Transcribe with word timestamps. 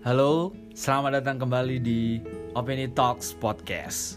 Halo, 0.00 0.56
selamat 0.72 1.20
datang 1.20 1.44
kembali 1.44 1.76
di 1.76 2.24
Opini 2.56 2.88
Talks 2.88 3.36
Podcast. 3.36 4.16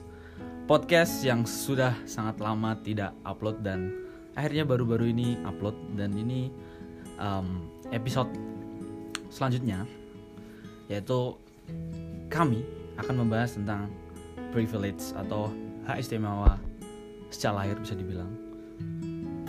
Podcast 0.63 1.19
yang 1.27 1.43
sudah 1.43 1.91
sangat 2.07 2.39
lama 2.39 2.79
tidak 2.87 3.11
upload 3.27 3.59
dan 3.67 3.91
akhirnya 4.31 4.63
baru-baru 4.63 5.11
ini 5.11 5.35
upload 5.43 5.75
dan 5.99 6.15
ini 6.15 6.47
um, 7.19 7.67
episode 7.91 8.31
selanjutnya 9.27 9.83
yaitu 10.87 11.35
kami 12.31 12.63
akan 12.95 13.27
membahas 13.27 13.59
tentang 13.59 13.91
privilege 14.55 15.11
atau 15.19 15.51
hak 15.83 15.99
istimewa 15.99 16.63
secara 17.27 17.59
lahir 17.59 17.75
bisa 17.83 17.91
dibilang. 17.91 18.31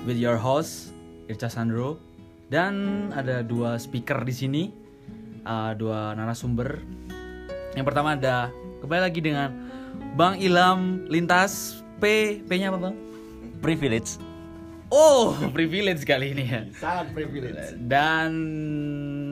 With 0.03 0.19
your 0.19 0.43
host 0.43 0.91
Irca 1.31 1.47
Sandro 1.47 2.03
dan 2.51 3.15
ada 3.15 3.47
dua 3.47 3.79
speaker 3.79 4.19
di 4.27 4.35
sini, 4.35 4.63
uh, 5.45 5.73
dua 5.77 6.17
narasumber. 6.17 6.81
Yang 7.77 7.87
pertama 7.87 8.17
ada 8.17 8.51
kembali 8.81 9.01
lagi 9.01 9.21
dengan 9.25 9.49
Bang 10.15 10.39
Ilham 10.39 11.07
Lintas 11.09 11.81
P 11.99 12.39
P-nya 12.45 12.69
apa 12.75 12.91
bang? 12.91 12.97
privilege 13.65 14.21
Oh 14.93 15.33
privilege 15.57 16.05
kali 16.05 16.37
ini 16.37 16.45
ya. 16.45 16.63
sangat 16.77 17.17
privilege 17.17 17.75
Dan 17.81 18.31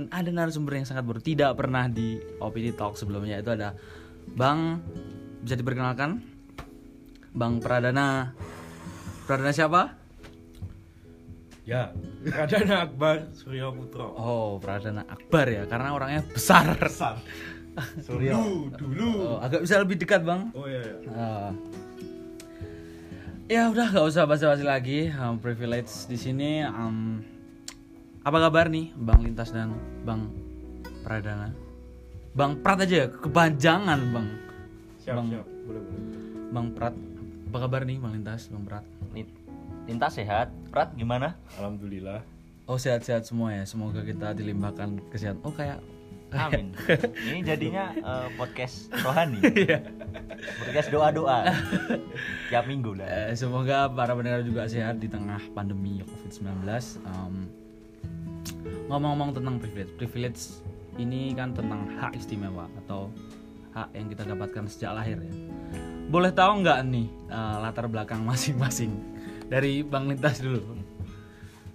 ada 0.08 0.30
narasumber 0.32 0.80
yang 0.80 0.88
sangat 0.88 1.04
baru 1.04 1.20
tidak 1.20 1.54
pernah 1.54 1.86
di 1.86 2.18
Opini 2.40 2.72
Talk 2.72 2.96
sebelumnya 2.96 3.38
itu 3.38 3.52
ada 3.52 3.76
Bang 4.32 4.80
bisa 5.44 5.54
diperkenalkan 5.54 6.18
Bang 7.36 7.60
Pradana 7.60 8.32
Pradana 9.28 9.52
siapa? 9.54 10.01
Ya 11.62 11.94
Pradana 12.22 12.84
Akbar 12.84 13.30
Surya 13.32 13.70
Putro 13.70 14.14
Oh 14.14 14.58
Pradana 14.58 15.02
Akbar 15.04 15.46
ya 15.46 15.62
karena 15.64 15.94
orangnya 15.94 16.22
besar. 16.26 16.74
besar 16.74 17.22
Surya 18.06 18.34
dulu 18.34 18.68
dulu 18.74 19.08
Oh, 19.24 19.38
agak 19.38 19.62
bisa 19.62 19.78
lebih 19.78 19.96
dekat 19.96 20.20
bang. 20.22 20.50
oh 20.52 20.66
iya, 20.66 20.82
iya. 20.82 20.94
Ah. 21.10 21.50
ya 23.46 23.62
udah 23.68 23.86
nggak 23.86 24.06
usah 24.06 24.24
basa-basi 24.24 24.62
lagi. 24.62 25.08
Um, 25.08 25.36
privilege 25.36 25.88
di 26.04 26.16
sini. 26.16 26.64
um, 26.64 27.20
apa 28.22 28.38
kabar 28.40 28.66
nih 28.66 28.94
Bang 28.94 29.20
Lintas 29.20 29.50
dan 29.50 29.72
Bang 30.02 30.30
Pradana? 31.02 31.50
Bang 32.32 32.58
Prat 32.58 32.80
aja 32.80 33.08
kepanjangan 33.08 33.98
Bang. 34.10 34.28
siap 34.98 35.16
Bang. 35.16 35.28
siap 35.30 35.46
boleh 35.62 35.80
boleh 35.80 36.02
Bang 36.50 36.66
Prat. 36.72 36.94
Apa 37.48 37.58
kabar 37.60 37.84
nih 37.84 37.96
Bang 37.96 38.12
Lintas, 38.12 38.48
Bang 38.48 38.64
Prat? 38.64 38.84
Lintas 39.84 40.14
sehat 40.14 40.48
Prat 40.70 40.94
gimana 40.94 41.34
alhamdulillah 41.58 42.22
Oh 42.62 42.78
sehat-sehat 42.78 43.26
semua 43.26 43.50
ya. 43.50 43.66
Semoga 43.66 44.06
kita 44.06 44.38
dilimpahkan 44.38 45.02
kesehatan. 45.10 45.42
Oh 45.42 45.50
kayak 45.50 45.82
amin 46.32 46.72
ini 47.28 47.44
jadinya 47.44 47.92
eh, 47.92 48.28
podcast 48.38 48.88
rohani 49.02 49.42
Iya. 49.66 49.84
podcast 50.56 50.88
doa 50.88 51.12
doa 51.12 51.38
tiap 52.48 52.64
minggu 52.64 52.96
lah 52.96 53.28
Eh, 53.28 53.36
semoga 53.36 53.90
para 53.90 54.16
pendengar 54.16 54.40
juga 54.40 54.64
sehat 54.64 54.96
di 54.96 55.10
tengah 55.10 55.42
pandemi 55.52 56.00
COVID-19. 56.00 56.64
Um, 57.04 57.34
ngomong-ngomong 58.88 59.36
tentang 59.36 59.60
privilege, 59.60 59.92
privilege 59.98 60.40
ini 60.96 61.34
kan 61.36 61.52
tentang 61.52 61.84
hak 61.98 62.16
istimewa 62.16 62.70
atau 62.86 63.10
hak 63.74 63.92
yang 63.92 64.06
kita 64.08 64.22
dapatkan 64.24 64.64
sejak 64.70 64.96
lahir 64.96 65.18
ya. 65.20 65.34
Boleh 66.08 66.32
tahu 66.32 66.62
nggak 66.64 66.78
nih 66.88 67.10
eh, 67.28 67.56
latar 67.60 67.90
belakang 67.90 68.22
masing-masing 68.24 68.94
dari 69.52 69.84
Bang 69.84 70.08
Lintas 70.08 70.40
dulu? 70.40 70.64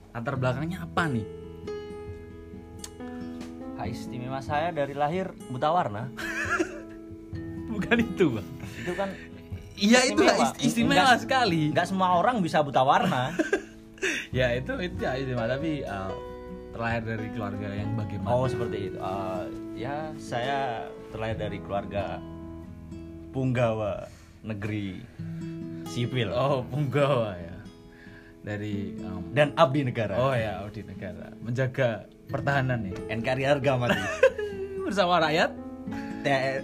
Latar 0.10 0.34
belakangnya 0.36 0.82
apa 0.82 1.06
nih? 1.06 1.28
hak 3.78 3.88
istimewa 3.88 4.42
saya 4.42 4.74
dari 4.74 4.92
lahir 4.92 5.30
buta 5.48 5.70
warna 5.70 6.10
Bukan 7.70 7.98
itu, 8.00 8.26
Bang. 8.34 8.48
itu 8.74 8.92
kan 8.92 9.10
Iya 9.78 10.00
itu 10.10 10.18
Istimewa. 10.18 10.42
ist- 10.44 10.58
istimewa 10.60 10.98
Enggak- 11.06 11.22
sekali. 11.22 11.62
nggak 11.70 11.86
semua 11.86 12.18
orang 12.18 12.42
bisa 12.42 12.60
buta 12.60 12.82
warna 12.82 13.30
Ya 14.34 14.50
itu 14.52 14.74
itu 14.80 14.98
hak 15.00 15.22
istimewa 15.22 15.46
tapi 15.48 15.86
eh, 15.86 16.12
terlahir 16.74 17.02
dari 17.06 17.28
keluarga 17.30 17.68
yang 17.70 17.94
bagaimana? 17.94 18.30
oh 18.32 18.46
seperti 18.46 18.78
itu 18.84 18.98
Eh, 18.98 19.44
ya 19.78 19.96
saya 20.18 20.60
terlahir 21.08 21.38
dari 21.38 21.58
keluarga 21.60 22.18
punggawa 23.30 24.10
negeri 24.42 24.98
sipil 25.86 26.34
Oh, 26.34 26.66
punggawa 26.66 27.38
ya. 27.38 27.47
Dari 28.48 28.96
um, 29.04 29.36
dan 29.36 29.52
abdi 29.60 29.84
negara 29.84 30.16
Oh 30.16 30.32
ya, 30.32 30.64
di 30.72 30.80
negara 30.88 31.36
menjaga 31.44 32.08
pertahanan 32.32 32.88
ya. 32.88 32.96
NKRI 33.12 33.44
harga 33.44 33.72
mati 33.76 34.00
Bersama 34.88 35.20
rakyat. 35.20 35.52
Te- 36.24 36.64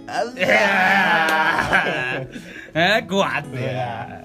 eh, 2.72 2.98
kuat 3.04 3.44
ya. 3.52 4.24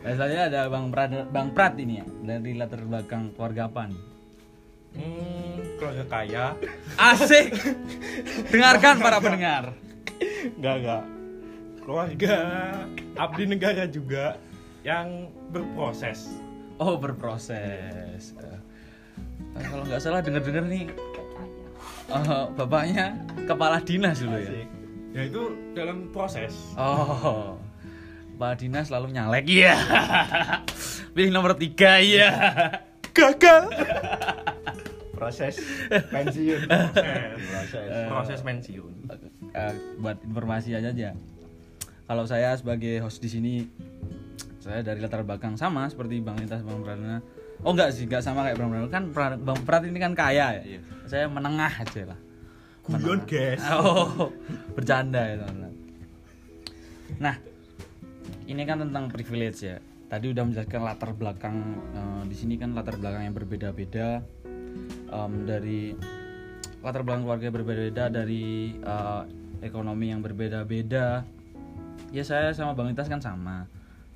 Nah, 0.00 0.12
selanjutnya 0.16 0.44
ada 0.50 0.60
Bang 0.66 0.90
Prat, 0.90 1.10
Bang 1.30 1.48
Prat 1.54 1.78
ini 1.78 2.02
ya. 2.02 2.06
Dari 2.26 2.58
latar 2.58 2.82
belakang 2.82 3.30
keluarga 3.38 3.70
apa 3.70 3.86
nih? 3.86 4.02
hmm, 4.90 5.78
keluarga 5.78 6.04
kaya 6.10 6.46
Asik. 6.98 7.54
Dengarkan 8.50 8.98
para 8.98 9.22
pendengar. 9.22 9.64
enggak 10.58 10.74
enggak 10.82 11.02
keluarga 11.80 12.36
abdi 13.16 13.44
negara 13.48 13.84
juga 13.88 14.36
yang 14.84 15.26
berproses 15.50 16.28
Oh, 16.80 16.96
berproses. 16.96 18.32
Eh, 18.32 18.58
kalau 19.68 19.84
nggak 19.84 20.00
salah 20.00 20.24
denger-denger 20.24 20.64
nih 20.64 20.84
eh, 22.08 22.44
bapaknya 22.56 23.20
kepala 23.44 23.78
dinas 23.78 24.18
dulu 24.18 24.32
ya. 24.34 24.64
ya 25.12 25.22
itu 25.26 25.42
dalam 25.74 26.08
proses 26.08 26.54
Oh, 26.74 27.60
Pak 28.34 28.64
Dinas 28.64 28.88
selalu 28.88 29.12
nyalek 29.12 29.44
ya. 29.44 29.76
Pilih 31.12 31.28
nomor 31.30 31.52
tiga 31.54 32.00
ya. 32.00 32.30
gagal 33.10 33.74
proses 35.12 35.60
pensiun 36.08 36.62
proses 37.50 37.84
proses 38.08 38.38
pensiun 38.40 38.92
Eh, 39.50 39.74
buat 39.98 40.14
informasi 40.22 40.72
aja 40.72 40.94
aja. 40.94 41.10
Kalau 42.06 42.22
saya 42.22 42.54
sebagai 42.54 43.02
host 43.02 43.18
di 43.18 43.26
sini, 43.26 43.54
saya 44.60 44.84
dari 44.84 45.00
latar 45.00 45.24
belakang 45.24 45.56
sama 45.56 45.88
seperti 45.88 46.20
Bang 46.20 46.36
Lintas, 46.36 46.60
Bang 46.60 46.84
Pradana. 46.84 47.24
Oh 47.64 47.72
enggak 47.72 47.92
sih, 47.96 48.04
enggak 48.04 48.20
sama 48.20 48.44
kayak 48.44 48.60
Bang 48.60 48.70
Pradana. 48.70 48.88
Kan 48.92 49.04
Pra- 49.10 49.40
Bang 49.40 49.60
Prat 49.64 49.82
ini 49.88 49.96
kan 49.96 50.12
kaya 50.12 50.60
ya. 50.60 50.80
Saya 51.08 51.26
menengah 51.26 51.72
aja 51.72 52.14
lah. 52.14 52.20
guyon 52.90 53.22
guys 53.28 53.62
Oh, 53.78 54.32
bercanda 54.74 55.22
ya 55.22 55.36
teman-teman. 55.40 55.72
Nah, 57.22 57.36
ini 58.44 58.62
kan 58.66 58.82
tentang 58.82 59.08
privilege 59.08 59.62
ya. 59.62 59.78
Tadi 60.10 60.26
udah 60.34 60.42
menjelaskan 60.42 60.82
latar 60.82 61.10
belakang 61.14 61.56
eh, 61.94 62.22
di 62.26 62.34
sini 62.34 62.54
kan 62.58 62.74
latar 62.74 62.98
belakang 62.98 63.26
yang 63.30 63.36
berbeda-beda 63.36 64.24
Em, 65.10 65.32
dari 65.42 65.94
latar 66.80 67.02
belakang 67.02 67.26
keluarga 67.26 67.44
yang 67.50 67.56
berbeda-beda 67.56 68.04
dari 68.10 68.74
eh, 68.78 69.22
ekonomi 69.60 70.14
yang 70.14 70.22
berbeda-beda. 70.22 71.26
Ya 72.10 72.22
saya 72.26 72.54
sama 72.54 72.74
Bang 72.74 72.90
Lintas 72.90 73.10
kan 73.10 73.18
sama. 73.22 73.66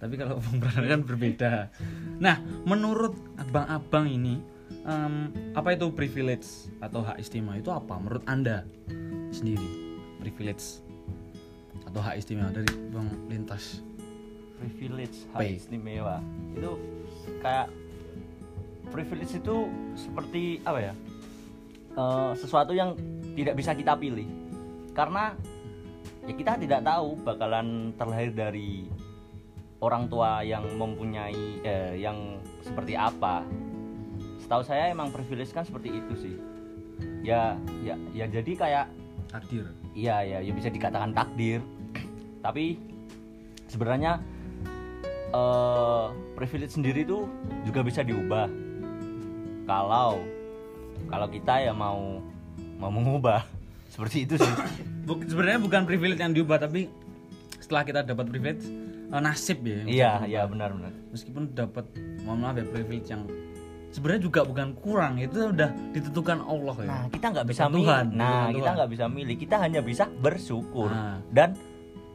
Tapi 0.05 0.15
kalau 0.21 0.37
Pradana 0.61 0.89
kan 0.93 1.03
berbeda. 1.09 1.73
Nah, 2.21 2.37
menurut 2.69 3.17
abang-abang 3.41 4.05
ini 4.05 4.37
em, 4.85 5.33
apa 5.57 5.73
itu 5.73 5.89
privilege 5.97 6.69
atau 6.85 7.01
hak 7.01 7.17
istimewa 7.17 7.57
itu 7.57 7.73
apa 7.73 7.97
menurut 7.97 8.25
Anda 8.29 8.69
sendiri? 9.33 9.97
Privilege 10.21 10.85
atau 11.89 12.01
hak 12.05 12.21
istimewa 12.21 12.53
dari 12.53 12.69
Bang 12.93 13.09
Lintas. 13.33 13.81
privilege 14.55 15.29
hak 15.37 15.61
istimewa 15.61 16.25
itu 16.57 16.73
kayak 17.45 17.69
privilege 18.89 19.37
itu 19.37 19.69
seperti 19.93 20.63
apa 20.65 20.81
ya 20.81 20.95
Eh, 21.95 22.33
sesuatu 22.35 22.75
yang 22.75 22.99
tidak 23.39 23.55
bisa 23.55 23.71
kita 23.71 23.95
pilih 23.95 24.27
karena 24.99 25.31
ya 26.27 26.35
kita 26.35 26.59
tidak 26.59 26.83
tahu 26.83 27.15
bakalan 27.23 27.95
terlahir 27.95 28.35
dari 28.35 28.91
orang 29.85 30.09
tua 30.09 30.41
yang 30.41 30.65
mempunyai 30.81 31.61
eh, 31.61 32.01
yang 32.01 32.41
seperti 32.65 32.97
apa 32.97 33.45
setahu 34.41 34.65
saya 34.65 34.89
emang 34.89 35.13
privilege 35.13 35.53
kan 35.53 35.69
seperti 35.69 35.93
itu 35.93 36.15
sih 36.17 36.37
ya 37.21 37.61
ya 37.85 37.97
ya 38.17 38.25
jadi 38.29 38.53
kayak 38.57 38.87
Takdir. 39.35 39.67
Iya 39.99 40.23
ya, 40.23 40.39
ya 40.47 40.53
bisa 40.55 40.71
dikatakan 40.71 41.11
takdir. 41.11 41.59
Tapi 42.39 42.79
sebenarnya 43.67 44.23
eh 45.35 46.07
privilege 46.39 46.79
sendiri 46.79 47.03
itu 47.03 47.27
juga 47.67 47.83
bisa 47.83 48.07
diubah. 48.07 48.47
Kalau 49.67 50.23
kalau 51.11 51.27
kita 51.27 51.67
ya 51.67 51.75
mau 51.75 52.23
mau 52.79 52.95
mengubah 52.95 53.43
seperti 53.91 54.23
itu 54.23 54.39
sih. 54.39 54.55
Buk- 55.11 55.27
sebenarnya 55.27 55.59
bukan 55.59 55.83
privilege 55.83 56.23
yang 56.23 56.31
diubah 56.31 56.63
tapi 56.63 56.87
setelah 57.59 57.83
kita 57.83 58.01
dapat 58.07 58.31
privilege 58.31 58.63
eh, 59.15 59.21
nasib 59.21 59.59
ya. 59.63 59.81
iya 59.87 60.13
iya 60.25 60.43
benar 60.45 60.73
benar. 60.73 60.91
Meskipun 61.09 61.53
dapat 61.53 61.87
mohon 62.21 62.39
maaf 62.41 62.57
ya 62.57 62.67
privilege 62.67 63.07
yang 63.07 63.23
sebenarnya 63.89 64.23
juga 64.23 64.41
bukan 64.43 64.75
kurang 64.75 65.15
itu 65.17 65.39
udah 65.47 65.71
ditentukan 65.91 66.39
Allah 66.41 66.77
ya 66.77 66.89
Nah, 66.89 67.05
kita 67.09 67.27
nggak 67.31 67.47
bisa 67.47 67.63
milih. 67.65 67.79
Tuhan, 67.81 68.05
Nah, 68.13 68.27
bukan 68.27 68.51
kita 68.51 68.59
Tuhan. 68.61 68.75
nggak 68.75 68.91
bisa 68.91 69.05
milih. 69.09 69.35
Kita 69.39 69.57
hanya 69.57 69.81
bisa 69.81 70.05
bersyukur 70.13 70.89
Nah. 70.89 71.23
dan 71.31 71.55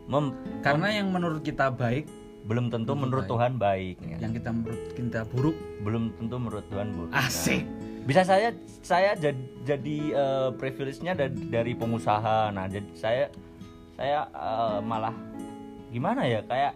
mem- 0.05 0.35
karena 0.59 0.87
yang 0.91 1.07
menurut 1.07 1.39
kita 1.39 1.69
baik 1.69 2.03
belum 2.41 2.67
tentu 2.67 2.91
menurut 2.93 3.23
baik. 3.23 3.31
Tuhan 3.31 3.51
baik. 3.55 3.95
ya. 4.01 4.17
yang 4.19 4.31
kita 4.33 4.49
menurut 4.49 4.81
kita 4.91 5.19
buruk 5.25 5.55
Belum 5.79 6.03
tentu 6.11 6.35
menurut 6.35 6.65
Tuhan 6.67 6.87
buruk. 6.89 7.11
asik 7.13 7.63
Nah, 7.63 8.05
bisa 8.05 8.21
saya 8.23 8.49
saya 8.81 9.11
jadi, 9.13 9.37
jadi 9.63 9.97
eh, 10.09 10.49
privilege-nya 10.51 11.13
dari, 11.13 11.35
dari 11.45 11.71
pengusaha. 11.73 12.49
Nah, 12.49 12.65
jadi 12.65 12.89
saya 12.91 13.25
saya 13.93 14.25
eh, 14.25 14.79
malah 14.81 15.13
gimana 15.89 16.25
ya 16.25 16.41
kayak 16.45 16.73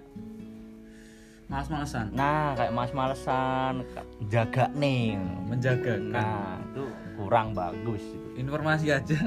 malas-malasan 1.51 2.09
nah 2.17 2.57
kayak 2.57 2.71
mas 2.73 2.91
malesan 2.97 3.85
jaga 4.25 4.65
nih. 4.73 5.19
Menjaga 5.45 6.01
kan? 6.09 6.09
Nah 6.09 6.57
itu 6.73 6.83
kurang 7.13 7.53
bagus 7.53 8.01
itu. 8.01 8.41
informasi 8.41 8.89
aja. 8.89 9.17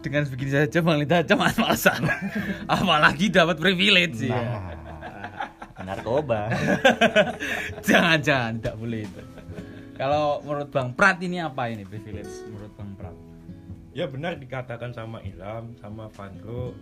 Dengan 0.00 0.24
begini 0.24 0.50
saja 0.54 0.78
Bang 0.80 0.96
Lita 0.96 1.20
aja 1.20 1.34
malas-malasan 1.36 2.00
apalagi 2.72 3.28
dapat 3.28 3.60
privilege 3.60 4.24
ya. 4.30 4.40
Nah, 5.76 5.84
narkoba 5.84 6.50
jangan-jangan 7.86 8.58
tidak 8.58 8.74
boleh 8.80 9.06
itu. 9.06 9.22
Kalau 9.96 10.40
menurut 10.44 10.68
Bang 10.72 10.92
Prat 10.96 11.20
ini 11.22 11.38
apa 11.38 11.68
ini 11.70 11.84
privilege 11.84 12.42
menurut 12.48 12.72
Bang 12.74 12.92
Prat? 12.96 13.16
Ya 13.96 14.04
benar 14.08 14.36
dikatakan 14.36 14.92
sama 14.92 15.24
Ilham, 15.24 15.72
sama 15.80 16.08
Vandro. 16.12 16.76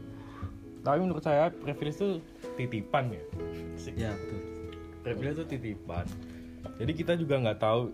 Tapi 0.84 0.98
menurut 1.00 1.24
saya 1.24 1.48
privilege 1.48 1.96
itu 1.96 2.08
titipan 2.60 3.08
ya. 3.10 3.22
ya 3.96 4.12
betul. 4.12 4.40
Privilege 5.00 5.36
itu 5.40 5.44
titipan. 5.56 6.06
Jadi 6.76 6.92
kita 6.92 7.12
juga 7.16 7.40
nggak 7.40 7.58
tahu 7.60 7.88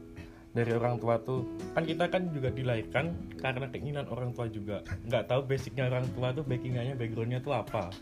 dari 0.50 0.74
orang 0.74 0.98
tua 0.98 1.14
tuh 1.22 1.46
kan 1.78 1.86
kita 1.86 2.10
kan 2.10 2.26
juga 2.34 2.50
dilahirkan 2.50 3.14
karena 3.38 3.70
keinginan 3.70 4.06
orang 4.10 4.34
tua 4.34 4.50
juga. 4.50 4.82
Nggak 5.06 5.30
tahu 5.30 5.40
basicnya 5.46 5.86
orang 5.86 6.06
tua 6.18 6.34
tuh 6.34 6.42
backingannya 6.42 6.98
backgroundnya 6.98 7.38
tuh 7.38 7.54
apa. 7.54 7.94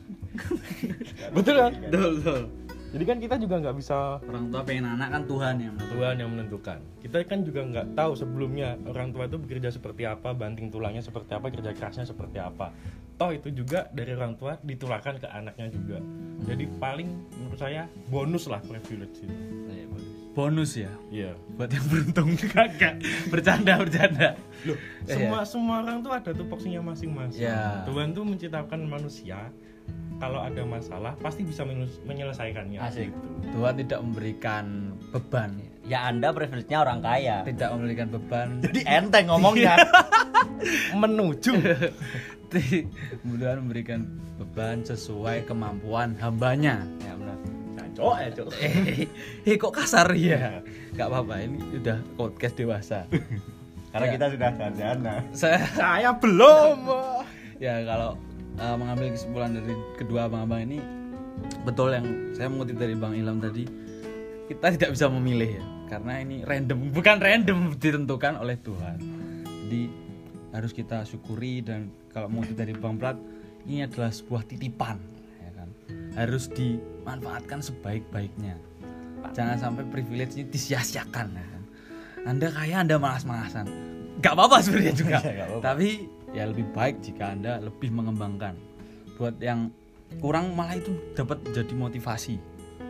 Betul 1.36 1.54
kan? 1.60 1.72
Betul 1.92 2.10
betul 2.18 2.42
jadi 2.88 3.04
kan 3.04 3.16
kita 3.20 3.36
juga 3.36 3.54
nggak 3.60 3.76
bisa 3.76 4.16
orang 4.24 4.48
tua 4.48 4.64
pengen 4.64 4.86
anak 4.96 5.08
kan 5.12 5.22
Tuhan 5.28 5.54
yang 5.60 5.72
menentukan. 5.76 5.92
Tuhan 5.98 6.14
yang 6.16 6.30
menentukan. 6.32 6.78
Kita 7.04 7.16
kan 7.28 7.38
juga 7.44 7.60
nggak 7.68 7.86
tahu 7.92 8.12
sebelumnya 8.16 8.68
orang 8.88 9.12
tua 9.12 9.28
itu 9.28 9.36
bekerja 9.36 9.68
seperti 9.68 10.02
apa, 10.08 10.32
banting 10.32 10.72
tulangnya 10.72 11.04
seperti 11.04 11.36
apa, 11.36 11.52
kerja 11.52 11.70
kerasnya 11.76 12.08
seperti 12.08 12.40
apa. 12.40 12.72
Toh 13.18 13.34
itu 13.34 13.50
juga 13.52 13.90
dari 13.92 14.14
orang 14.14 14.38
tua 14.40 14.56
ditularkan 14.62 15.20
ke 15.20 15.28
anaknya 15.28 15.68
juga. 15.68 15.98
Jadi 16.48 16.64
paling 16.80 17.08
menurut 17.36 17.58
saya 17.60 17.90
bonus 18.08 18.48
lah 18.48 18.62
privilege 18.64 19.20
itu. 19.20 19.36
bonus 20.38 20.78
ya 20.78 20.92
Iya. 21.10 21.34
buat 21.58 21.66
yang 21.66 21.82
beruntung 21.90 22.38
kagak 22.38 23.02
bercanda 23.26 23.74
bercanda 23.74 24.38
Loh, 24.62 24.78
semua 25.02 25.42
semua 25.42 25.82
orang 25.82 25.98
tuh 25.98 26.14
ada 26.14 26.30
tupoksinya 26.30 26.78
masing-masing. 26.94 27.42
Iya. 27.42 27.82
Tuhan 27.82 28.14
tuh 28.14 28.22
menciptakan 28.22 28.86
manusia 28.86 29.50
kalau 30.18 30.42
ada 30.42 30.62
masalah 30.62 31.14
pasti 31.16 31.42
bisa 31.42 31.62
menyeles- 31.62 32.02
menyelesaikannya. 32.02 32.78
Asik. 32.80 33.08
Gitu. 33.08 33.54
Tuhan 33.54 33.74
tidak 33.78 34.00
memberikan 34.02 34.64
beban 35.08 35.50
ya 35.88 36.04
anda 36.04 36.28
privilege-nya 36.30 36.84
orang 36.84 37.00
kaya 37.00 37.48
tidak 37.48 37.72
memberikan 37.72 38.12
beban 38.12 38.48
jadi 38.68 38.80
enteng 39.00 39.24
ngomongnya 39.26 39.72
Menuju 41.00 41.52
kemudian 43.20 43.56
memberikan 43.60 44.00
beban 44.36 44.80
sesuai 44.80 45.44
kemampuan 45.44 46.12
hambanya 46.18 46.84
ya 47.00 47.12
benar 47.14 47.36
Cok, 47.88 48.14
eh, 48.14 48.30
cok. 48.30 48.48
eh, 48.62 49.08
eh, 49.42 49.56
kok 49.56 49.74
kasar 49.74 50.06
ya 50.14 50.62
nggak 50.92 51.08
apa-apa 51.08 51.34
ini 51.40 51.58
udah 51.74 51.98
podcast 52.14 52.54
dewasa 52.54 53.08
karena 53.90 54.06
Ya. 54.06 54.12
kita 54.14 54.26
sudah 54.30 54.50
sarjana 54.54 55.14
saya 55.32 55.58
Saya 55.72 56.10
belum. 56.14 56.78
ya 57.58 57.82
kalau 57.82 58.14
uh, 58.58 58.76
mengambil 58.76 59.14
kesimpulan 59.14 59.54
dari 59.54 59.74
kedua 59.96 60.26
abang-abang 60.26 60.66
ini 60.68 60.78
betul 61.62 61.94
yang 61.94 62.34
saya 62.34 62.50
mengutip 62.50 62.76
dari 62.78 62.98
bang 62.98 63.14
Ilham 63.14 63.38
tadi 63.38 63.64
kita 64.50 64.74
tidak 64.74 64.90
bisa 64.98 65.06
memilih 65.06 65.62
ya 65.62 65.64
karena 65.88 66.20
ini 66.20 66.44
random 66.44 66.92
bukan 66.92 67.16
random 67.18 67.58
ditentukan 67.80 68.36
oleh 68.38 68.60
Tuhan. 68.60 68.96
Jadi 69.64 69.82
harus 70.52 70.72
kita 70.76 71.04
syukuri 71.08 71.64
dan 71.64 71.88
kalau 72.12 72.28
mengutip 72.28 72.60
dari 72.60 72.76
bang 72.76 72.96
Plat 73.00 73.16
ini 73.64 73.84
adalah 73.84 74.12
sebuah 74.12 74.44
titipan 74.44 75.00
ya 75.40 75.50
kan? 75.56 75.68
Harus 76.14 76.52
dimanfaatkan 76.52 77.64
sebaik-baiknya. 77.64 78.60
Jangan 79.32 79.56
sampai 79.58 79.84
privilege 79.88 80.36
ini 80.36 80.44
disia-siakan 80.48 81.26
ya 81.32 81.46
kan? 81.48 81.62
Anda 82.28 82.48
kaya 82.52 82.84
anda 82.84 83.00
malas-malasan. 83.00 83.66
Nggak 84.20 84.32
apa-apa 84.36 84.56
sebenarnya 84.60 84.94
juga. 84.94 85.18
Nggak 85.24 85.48
apa-apa. 85.48 85.64
tapi 85.64 85.88
ya 86.32 86.48
lebih 86.48 86.68
baik 86.72 87.00
jika 87.00 87.32
anda 87.32 87.60
lebih 87.62 87.92
mengembangkan. 87.92 88.56
Buat 89.16 89.40
yang 89.42 89.72
kurang 90.22 90.56
malah 90.56 90.78
itu 90.78 90.94
dapat 91.12 91.42
jadi 91.52 91.74
motivasi 91.74 92.38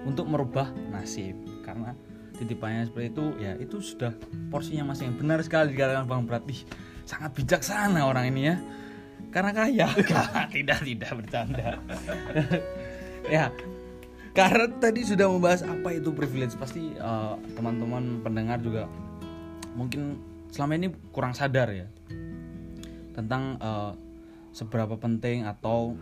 untuk 0.06 0.29
merubah 0.29 0.70
nasib. 0.93 1.35
Karena 1.64 1.93
titipannya 2.38 2.87
seperti 2.87 3.06
itu 3.12 3.25
ya 3.43 3.52
itu 3.58 3.82
sudah 3.82 4.14
porsinya 4.49 4.94
masing 4.94 5.19
benar 5.19 5.43
sekali 5.43 5.75
dikatakan 5.75 6.06
bang 6.06 6.23
Prati 6.23 6.56
sangat 7.02 7.35
bijaksana 7.35 8.00
orang 8.05 8.31
ini 8.31 8.43
ya. 8.55 8.56
Karena 9.29 9.50
kaya. 9.52 9.88
Tidak 10.55 10.79
tidak 10.84 11.11
bercanda. 11.19 11.76
Ya 13.29 13.52
karena 14.32 14.73
tadi 14.81 15.05
sudah 15.05 15.29
membahas 15.29 15.67
apa 15.67 15.93
itu 15.93 16.14
privilege. 16.17 16.56
Pasti 16.56 16.96
eh, 16.96 17.34
teman-teman 17.52 18.25
pendengar 18.25 18.56
juga 18.62 18.88
mungkin 19.76 20.17
selama 20.50 20.73
ini 20.75 20.88
kurang 21.12 21.37
sadar 21.37 21.70
ya 21.70 21.87
tentang 23.19 23.59
eh, 23.59 23.93
seberapa 24.55 24.94
penting 24.94 25.43
atau 25.43 25.99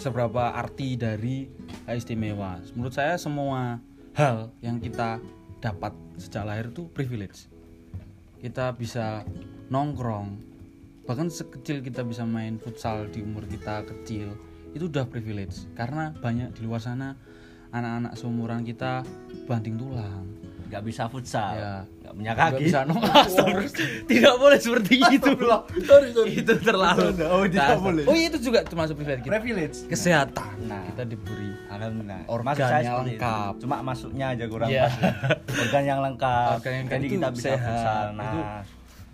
seberapa 0.00 0.56
arti 0.56 0.96
dari 0.96 1.48
istimewa. 1.88 2.60
Menurut 2.72 2.96
saya 2.96 3.20
semua 3.20 3.80
hal 4.16 4.48
yang 4.64 4.80
kita 4.80 5.20
dapat 5.60 5.92
sejak 6.16 6.44
lahir 6.48 6.72
itu 6.72 6.88
privilege. 6.92 7.48
Kita 8.40 8.72
bisa 8.76 9.24
nongkrong, 9.68 10.36
bahkan 11.08 11.28
sekecil 11.28 11.80
kita 11.80 12.04
bisa 12.04 12.24
main 12.24 12.60
futsal 12.60 13.08
di 13.08 13.24
umur 13.24 13.46
kita 13.48 13.86
kecil 13.86 14.36
itu 14.76 14.92
udah 14.92 15.08
privilege 15.08 15.64
karena 15.72 16.12
banyak 16.12 16.52
di 16.52 16.68
luar 16.68 16.84
sana 16.84 17.16
anak-anak 17.72 18.12
seumuran 18.12 18.60
kita 18.60 19.00
banting 19.48 19.80
tulang 19.80 20.28
nggak 20.66 20.82
bisa 20.82 21.02
futsal 21.06 21.52
Ya. 21.52 21.72
nggak 22.02 22.12
punya 22.12 22.32
Nggak 22.32 22.50
kaki 22.50 22.64
bisa 22.64 22.78
nong- 22.82 23.02
Astagfirullah. 23.22 24.02
tidak 24.04 24.34
boleh 24.36 24.58
seperti 24.58 24.94
itu 25.10 25.30
itu 26.26 26.52
terlalu 26.58 27.06
Oh, 27.24 27.44
tidak 27.44 27.78
boleh. 27.78 28.02
oh 28.02 28.12
iya, 28.12 28.26
itu 28.28 28.38
juga 28.42 28.60
termasuk 28.62 28.94
privilege 28.94 29.22
kita 29.22 29.32
privilege 29.32 29.76
kesehatan 29.86 30.54
Nah. 30.64 30.82
kita 30.88 31.02
diberi 31.04 31.50
Alhamdulillah. 31.68 32.20
Organ 32.26 32.56
yang 32.78 32.96
itu. 32.96 33.08
lengkap. 33.12 33.52
Cuma 33.58 33.76
masuknya 33.80 34.26
aja 34.32 34.44
kurang 34.46 34.68
pas. 34.70 34.92
Organ 35.62 35.84
yang 35.84 36.00
lengkap. 36.00 36.48
Organ 36.56 36.72
yang 36.74 36.86
Jadi 36.86 36.94
lengkap 36.96 37.12
kita 37.12 37.26
itu 37.26 37.36
bisa 37.36 37.48
sehat. 37.48 37.60
futsal. 37.62 38.04
Itu 38.06 38.16
Nah, 38.16 38.60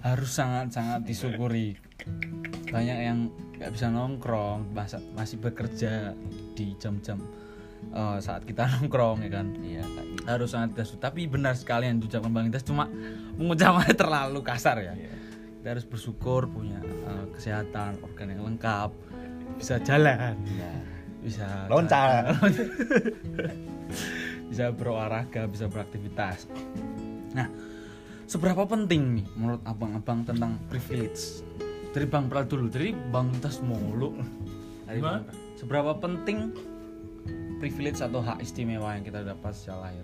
harus 0.03 0.31
sangat-sangat 0.31 1.01
disyukuri 1.03 1.69
banyak 2.69 2.99
yang 3.01 3.19
nggak 3.55 3.71
bisa 3.71 3.87
nongkrong 3.89 4.71
masa, 4.71 4.99
masih 5.13 5.39
bekerja 5.39 6.15
di 6.53 6.75
jam-jam 6.77 7.19
eh, 7.91 8.19
saat 8.19 8.43
kita 8.43 8.63
nongkrong 8.79 9.23
ya 9.23 9.31
kan 9.33 9.47
iya 9.59 9.83
Kak. 9.83 10.05
harus 10.31 10.49
sangat 10.49 10.71
syukur. 10.79 10.99
tapi 11.03 11.27
benar 11.27 11.55
sekali 11.55 11.87
yang 11.87 11.99
diucapkan 11.99 12.31
Bang 12.31 12.47
Intas 12.47 12.63
cuma 12.63 12.87
mengucapkannya 13.35 13.95
terlalu 14.03 14.39
kasar 14.41 14.77
ya 14.79 14.93
Iya. 14.95 15.11
kita 15.59 15.67
harus 15.73 15.85
bersyukur 15.85 16.47
punya 16.47 16.79
eh, 16.83 17.25
kesehatan 17.33 17.99
organ 18.01 18.27
yang 18.31 18.41
lengkap 18.47 18.91
bisa 19.59 19.79
jalan 19.81 20.37
Iya. 20.45 20.71
bisa 21.23 21.47
Loncat. 21.67 22.35
bisa 24.51 24.69
berolahraga 24.71 25.49
bisa 25.49 25.67
beraktivitas 25.67 26.47
nah 27.33 27.49
seberapa 28.27 28.65
penting 28.65 29.21
nih 29.21 29.27
menurut 29.37 29.63
abang-abang 29.65 30.25
tentang 30.25 30.61
privilege 30.69 31.41
dari 31.93 32.05
bang 32.05 32.29
Pral 32.29 32.45
dulu 32.45 32.69
dari 32.69 32.93
bang 32.93 33.29
Tas 33.41 33.61
mulu 33.61 34.17
Dari? 34.85 35.01
Bang 35.01 35.25
seberapa 35.57 35.97
penting 35.97 36.53
privilege 37.63 38.03
atau 38.03 38.19
hak 38.19 38.43
istimewa 38.43 38.91
yang 38.93 39.07
kita 39.07 39.23
dapat 39.23 39.55
sejak 39.55 39.79
lahir 39.79 40.03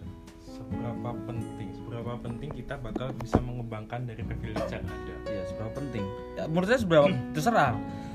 Seberapa 0.48 1.10
penting, 1.22 1.68
seberapa 1.72 2.12
penting 2.18 2.50
kita 2.52 2.74
bakal 2.78 3.14
bisa 3.14 3.38
mengembangkan 3.38 4.06
dari 4.06 4.22
privilege 4.22 4.66
yang 4.68 4.82
ada. 4.82 5.14
ya 5.26 5.42
seberapa 5.44 5.72
penting 5.76 6.04
ya, 6.34 6.44
menurut 6.46 6.66
saya 6.66 6.80
seberapa 6.80 7.06
terserah 7.34 7.74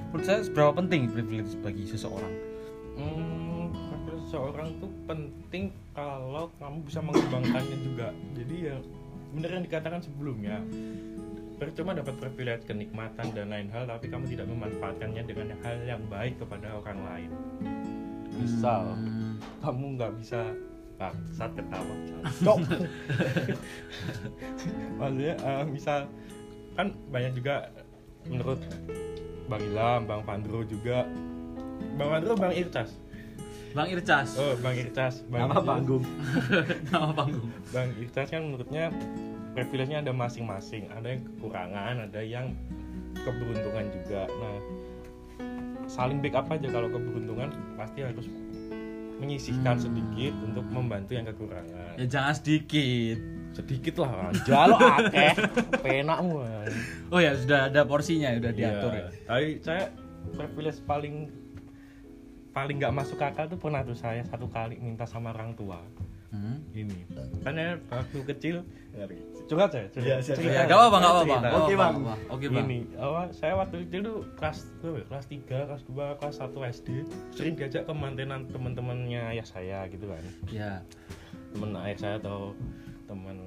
menurut 0.10 0.26
saya 0.26 0.40
seberapa 0.42 0.72
penting 0.74 1.02
privilege 1.08 1.52
bagi 1.60 1.84
seseorang 1.84 2.34
Hmm, 2.94 3.74
privilege 3.74 4.24
seseorang 4.24 4.70
tuh 4.78 4.92
penting 5.04 5.64
kalau 5.92 6.46
kamu 6.58 6.86
bisa 6.86 7.02
mengembangkannya 7.02 7.78
juga. 7.82 8.08
Jadi 8.34 8.56
ya 8.64 8.78
bener 9.30 9.50
yang 9.52 9.66
dikatakan 9.66 9.98
sebelumnya. 9.98 10.62
Percuma 11.58 11.94
dapat 11.94 12.14
privilege 12.20 12.66
kenikmatan 12.66 13.34
dan 13.34 13.50
lain 13.50 13.66
hal, 13.70 13.86
tapi 13.88 14.10
kamu 14.10 14.26
tidak 14.28 14.46
memanfaatkannya 14.46 15.24
dengan 15.24 15.58
hal 15.62 15.78
yang 15.86 16.02
baik 16.06 16.38
kepada 16.38 16.76
orang 16.76 17.00
lain. 17.02 17.30
Misal, 18.36 18.94
Hmm, 18.94 19.23
kamu 19.64 19.86
nggak 20.00 20.12
bisa 20.20 20.52
bangsat 20.98 21.52
ketawa 21.58 21.96
cok. 22.44 22.58
Maksudnya 25.00 25.36
eh, 25.36 25.64
misal 25.68 26.00
kan 26.74 26.94
banyak 27.10 27.38
juga 27.38 27.70
menurut 28.28 28.60
Bang 29.52 29.64
Ilham, 29.64 30.02
Bang 30.08 30.22
Pandro 30.24 30.64
juga. 30.64 31.04
Bang 32.00 32.10
Pandro, 32.10 32.34
Bang 32.40 32.54
Ircas? 32.56 32.96
Bang 33.74 33.90
Ircas. 33.90 34.38
oh 34.38 34.54
Bang 34.62 34.78
Ircas. 34.78 35.26
Bang 35.28 35.50
Nama 35.50 35.60
panggung. 35.60 36.06
Nama 36.94 37.12
panggung. 37.12 37.50
Bang 37.74 37.90
Ircas 38.00 38.30
kan 38.30 38.42
menurutnya 38.46 38.94
privilege-nya 39.58 40.06
ada 40.06 40.14
masing-masing. 40.14 40.88
Ada 40.94 41.18
yang 41.18 41.22
kekurangan 41.26 41.96
ada 42.10 42.22
yang 42.22 42.54
keberuntungan 43.18 43.86
juga. 43.92 44.30
Nah 44.30 44.58
saling 45.90 46.24
backup 46.24 46.48
aja. 46.54 46.68
Kalau 46.70 46.90
keberuntungan 46.90 47.50
pasti 47.76 48.06
harus 48.06 48.30
menyisihkan 49.24 49.74
Hmm. 49.74 49.84
sedikit 49.84 50.34
untuk 50.42 50.66
membantu 50.68 51.12
yang 51.14 51.26
kekurangan 51.26 51.96
Ya 51.96 52.06
jangan 52.06 52.34
sedikit. 52.34 53.18
sedikit 53.54 53.96
lah 54.00 54.12
jalo 54.44 54.76
akeh 54.76 55.34
penakmu 55.80 56.42
Oh 57.08 57.18
ya 57.18 57.32
sudah 57.34 57.70
ada 57.70 57.82
porsinya 57.84 58.34
udah 58.34 58.52
diatur 58.52 58.92
ya. 58.92 58.98
Iya. 58.98 59.08
tapi 59.24 59.48
saya 59.60 59.84
privilege 60.32 60.82
paling 60.84 61.16
paling 62.52 62.76
nggak 62.78 62.92
masuk 62.92 63.18
akal 63.20 63.46
tuh 63.46 63.58
pernah 63.58 63.82
tuh 63.82 63.94
saya 63.94 64.22
satu 64.24 64.46
kali 64.48 64.78
minta 64.78 65.06
sama 65.06 65.30
orang 65.30 65.54
tua 65.54 65.82
Hmm. 66.34 66.58
ini 66.74 67.06
kan 67.46 67.54
ya 67.54 67.78
waktu 67.94 68.18
kecil 68.26 68.66
curhat 69.46 69.70
saya 69.76 69.86
curhat. 69.92 70.08
Iya, 70.08 70.18
siap. 70.24 70.36
Cerita. 70.40 70.54
Ya, 70.56 70.62
gak 70.66 70.78
apa-apa, 70.78 70.98
gak 70.98 71.12
apa-apa. 71.12 71.58
Oke, 71.60 71.74
Bang. 71.76 71.96
Oke, 72.32 72.46
Bang. 72.50 72.66
Ini, 72.70 72.80
awal 72.98 73.26
saya 73.36 73.54
waktu 73.60 73.86
itu 73.86 74.02
tuh 74.02 74.18
kelas 74.40 74.58
ya? 74.82 75.04
kelas 75.10 75.26
3, 75.28 75.70
kelas 75.70 75.84
2, 75.90 76.20
kelas 76.20 76.36
1 76.40 76.74
SD 76.74 76.88
sering 77.36 77.54
diajak 77.60 77.84
ke 77.86 77.94
mantenan 77.94 78.48
teman-temannya 78.50 79.36
ayah 79.36 79.48
saya 79.48 79.86
gitu 79.92 80.08
kan. 80.08 80.24
Ya. 80.50 80.74
Temen 81.54 81.76
ayah 81.76 82.00
saya 82.00 82.16
atau 82.18 82.56
teman 83.04 83.38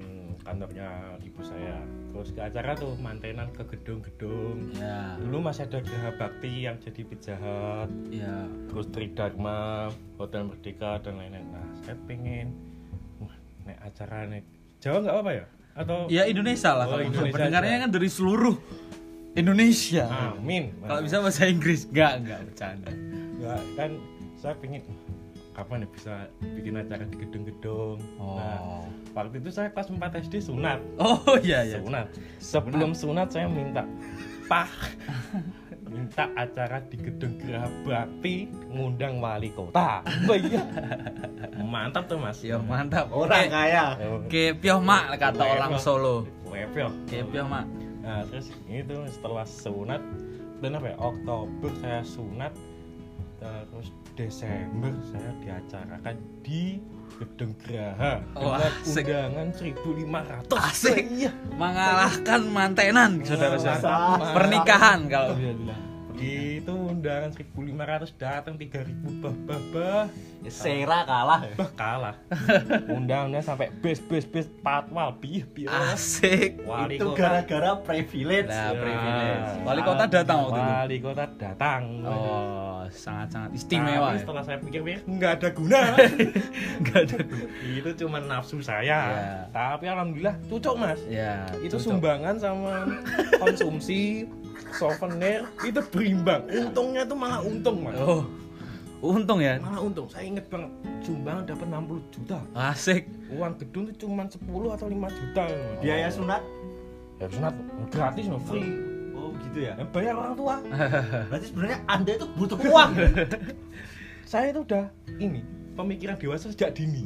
kantornya 0.45 1.17
ibu 1.25 1.41
saya. 1.43 1.81
Terus 2.13 2.29
ke 2.31 2.41
acara 2.45 2.71
tuh 2.77 2.93
mantenan 3.01 3.49
ke 3.51 3.65
gedung-gedung. 3.67 4.69
Ya. 4.77 5.17
Dulu 5.19 5.43
masih 5.43 5.65
ada 5.67 5.81
Geraha 5.81 6.11
Bakti 6.15 6.69
yang 6.69 6.77
jadi 6.79 7.01
Pizza 7.03 7.35
Hut, 7.35 7.89
Ya. 8.13 8.45
terus 8.69 8.87
Tridharma, 8.93 9.91
Hotel 10.21 10.45
Merdeka 10.45 11.01
dan 11.01 11.19
lain-lain. 11.19 11.45
Nah, 11.51 11.67
saya 11.83 11.97
pengen 12.05 12.66
nek 13.67 13.77
acara 13.83 14.23
nek 14.25 14.43
Jawa 14.79 14.97
nggak 15.03 15.15
apa 15.19 15.31
ya? 15.35 15.45
Atau 15.77 15.97
Ya 16.07 16.23
Indonesia 16.25 16.71
lah 16.73 16.85
Oh, 16.87 16.91
kalau 16.95 17.03
Indonesia 17.05 17.33
pendengarnya 17.35 17.77
kan 17.83 17.89
dari 17.91 18.09
seluruh 18.09 18.55
Indonesia. 19.35 20.05
Amin. 20.33 20.73
Kalau 20.81 21.01
bisa 21.05 21.21
bahasa 21.21 21.45
Inggris, 21.45 21.85
enggak, 21.85 22.11
enggak 22.25 22.39
bercanda. 22.49 22.89
Nggak, 23.37 23.61
kan 23.77 23.89
saya 24.33 24.53
pengen 24.57 24.81
kapan 25.53 25.85
ya 25.85 25.87
bisa 25.89 26.13
bikin 26.57 26.73
acara 26.73 27.03
di 27.05 27.17
gedung-gedung. 27.17 27.97
Nah, 28.17 28.57
Oh. 28.61 28.85
waktu 29.13 29.37
itu 29.37 29.49
saya 29.49 29.69
kelas 29.69 29.89
4 29.89 30.21
SD 30.21 30.41
sunat. 30.41 30.81
Oh 30.97 31.37
iya 31.41 31.65
iya. 31.65 31.77
Sunat. 31.81 32.07
Sebelum 32.37 32.93
sunat 32.93 33.29
saya 33.29 33.45
minta 33.45 33.85
Pak 34.45 34.69
minta 35.89 36.29
acara 36.35 36.83
di 36.83 36.97
gedung 36.99 37.39
Geraha 37.39 37.69
Bakti 37.83 38.47
ngundang 38.71 39.19
wali 39.23 39.51
kota. 39.51 40.03
Iya. 40.37 40.61
Mantap 41.65 42.05
tuh 42.05 42.21
Mas. 42.21 42.39
Ya 42.45 42.61
mantap. 42.61 43.09
Orang 43.09 43.47
Oke. 43.47 43.51
kaya. 43.51 43.85
Ke 44.29 44.53
pioh 44.53 44.79
mak 44.79 45.17
kata 45.17 45.43
orang. 45.43 45.79
Solo. 45.81 46.29
Wepel. 46.47 46.93
Ke 47.09 47.25
pioh 47.25 47.47
mak. 47.47 47.65
Nah, 48.05 48.23
terus 48.29 48.53
itu 48.69 48.95
setelah 49.11 49.43
sunat 49.43 49.99
dan 50.63 50.77
apa 50.77 50.93
ya? 50.93 50.95
Oktober 51.01 51.71
saya 51.81 52.01
sunat 52.05 52.53
terus 53.37 53.93
Desember 54.17 54.93
saya 55.13 55.31
diacarakan 55.45 56.15
di 56.41 56.81
Gedung 57.17 57.57
Geraha 57.65 58.21
Wah, 58.37 58.61
undangan 58.85 59.49
1500 59.49 60.53
Asik. 60.53 61.01
Iya. 61.09 61.33
Mengalahkan 61.57 62.41
mantenan, 62.45 63.25
saudara-saudara. 63.25 64.37
Pernikahan 64.37 64.99
kalau 65.09 65.33
bisa 65.33 65.53
bilang. 65.57 65.86
Itu 66.17 66.73
undangan 66.73 67.29
1500 67.29 68.09
datang 68.15 68.57
3000 68.57 69.21
bah 69.21 69.35
bah 69.45 69.61
bah 69.69 70.03
Sera 70.47 71.03
kalah. 71.03 71.43
ya. 71.43 71.53
bah 71.53 71.69
kalah. 71.73 72.15
Undangannya 72.95 73.37
sampai 73.39 73.69
bis 73.75 73.99
bis 73.99 74.23
bis 74.23 74.47
patwal 74.61 75.13
bih 75.13 75.45
bih. 75.45 75.67
Asik. 75.67 76.63
Wali 76.63 76.95
Itu 76.95 77.11
gara-gara 77.13 77.77
privilege. 77.77 78.47
Nah, 78.47 78.71
Ya. 78.71 78.79
privilege. 78.79 79.49
Wali 79.61 79.81
kota 79.83 80.03
datang 80.07 80.37
waktu 80.41 80.57
itu. 80.57 80.71
Wali 80.71 80.97
kota 81.03 81.25
datang. 81.35 81.81
Oh, 82.01 82.81
sangat-sangat 82.87 83.49
istimewa. 83.53 84.07
Tapi 84.07 84.15
ya. 84.15 84.21
setelah 84.23 84.43
saya 84.43 84.57
pikir-pikir 84.57 84.99
nggak 85.05 85.31
ada 85.35 85.49
guna. 85.51 85.79
Enggak 86.79 86.99
ada. 87.03 87.17
itu 87.67 87.89
cuma 87.99 88.17
nafsu 88.19 88.57
saya. 88.59 88.99
Ya. 89.05 89.35
Tapi 89.51 89.85
alhamdulillah 89.85 90.35
cocok 90.47 90.75
mas. 90.75 90.99
Ya, 91.05 91.43
itu 91.59 91.75
cocok. 91.75 91.83
sumbangan 91.83 92.35
sama 92.39 92.87
konsumsi 93.43 94.25
souvenir 94.75 95.45
itu 95.63 95.79
berimbang. 95.91 96.45
Untungnya 96.49 97.03
tuh 97.07 97.17
malah 97.17 97.39
untung 97.41 97.83
mas. 97.83 97.97
Oh. 97.99 98.23
Untung 98.97 99.37
ya. 99.37 99.61
Malah 99.61 99.81
untung. 99.85 100.09
Saya 100.09 100.25
inget 100.25 100.49
banget 100.49 100.73
sumbangan 101.05 101.43
dapat 101.45 101.67
60 101.69 102.13
juta. 102.13 102.37
Asik. 102.57 103.05
Uang 103.29 103.53
gedung 103.61 103.83
tuh 103.93 103.95
cuma 104.01 104.25
10 104.25 104.41
atau 104.73 104.87
5 104.89 105.19
juta. 105.21 105.43
Mas. 105.45 105.79
Biaya 105.85 106.07
sunat. 106.09 106.41
Ya 107.21 107.27
sunat 107.29 107.53
gratis 107.93 108.25
no 108.25 108.41
free. 108.41 108.65
Oh, 109.13 109.33
gitu 109.45 109.69
ya. 109.69 109.73
Yang 109.77 109.89
bayar 109.93 110.13
orang 110.17 110.33
tua. 110.33 110.55
Berarti 111.29 111.45
sebenarnya 111.49 111.79
Anda 111.85 112.11
itu 112.17 112.25
butuh 112.33 112.57
uang. 112.73 112.91
Saya 114.25 114.49
itu 114.49 114.59
udah 114.65 114.85
ini 115.21 115.45
pemikiran 115.77 116.17
dewasa 116.17 116.49
sejak 116.49 116.73
dini. 116.73 117.05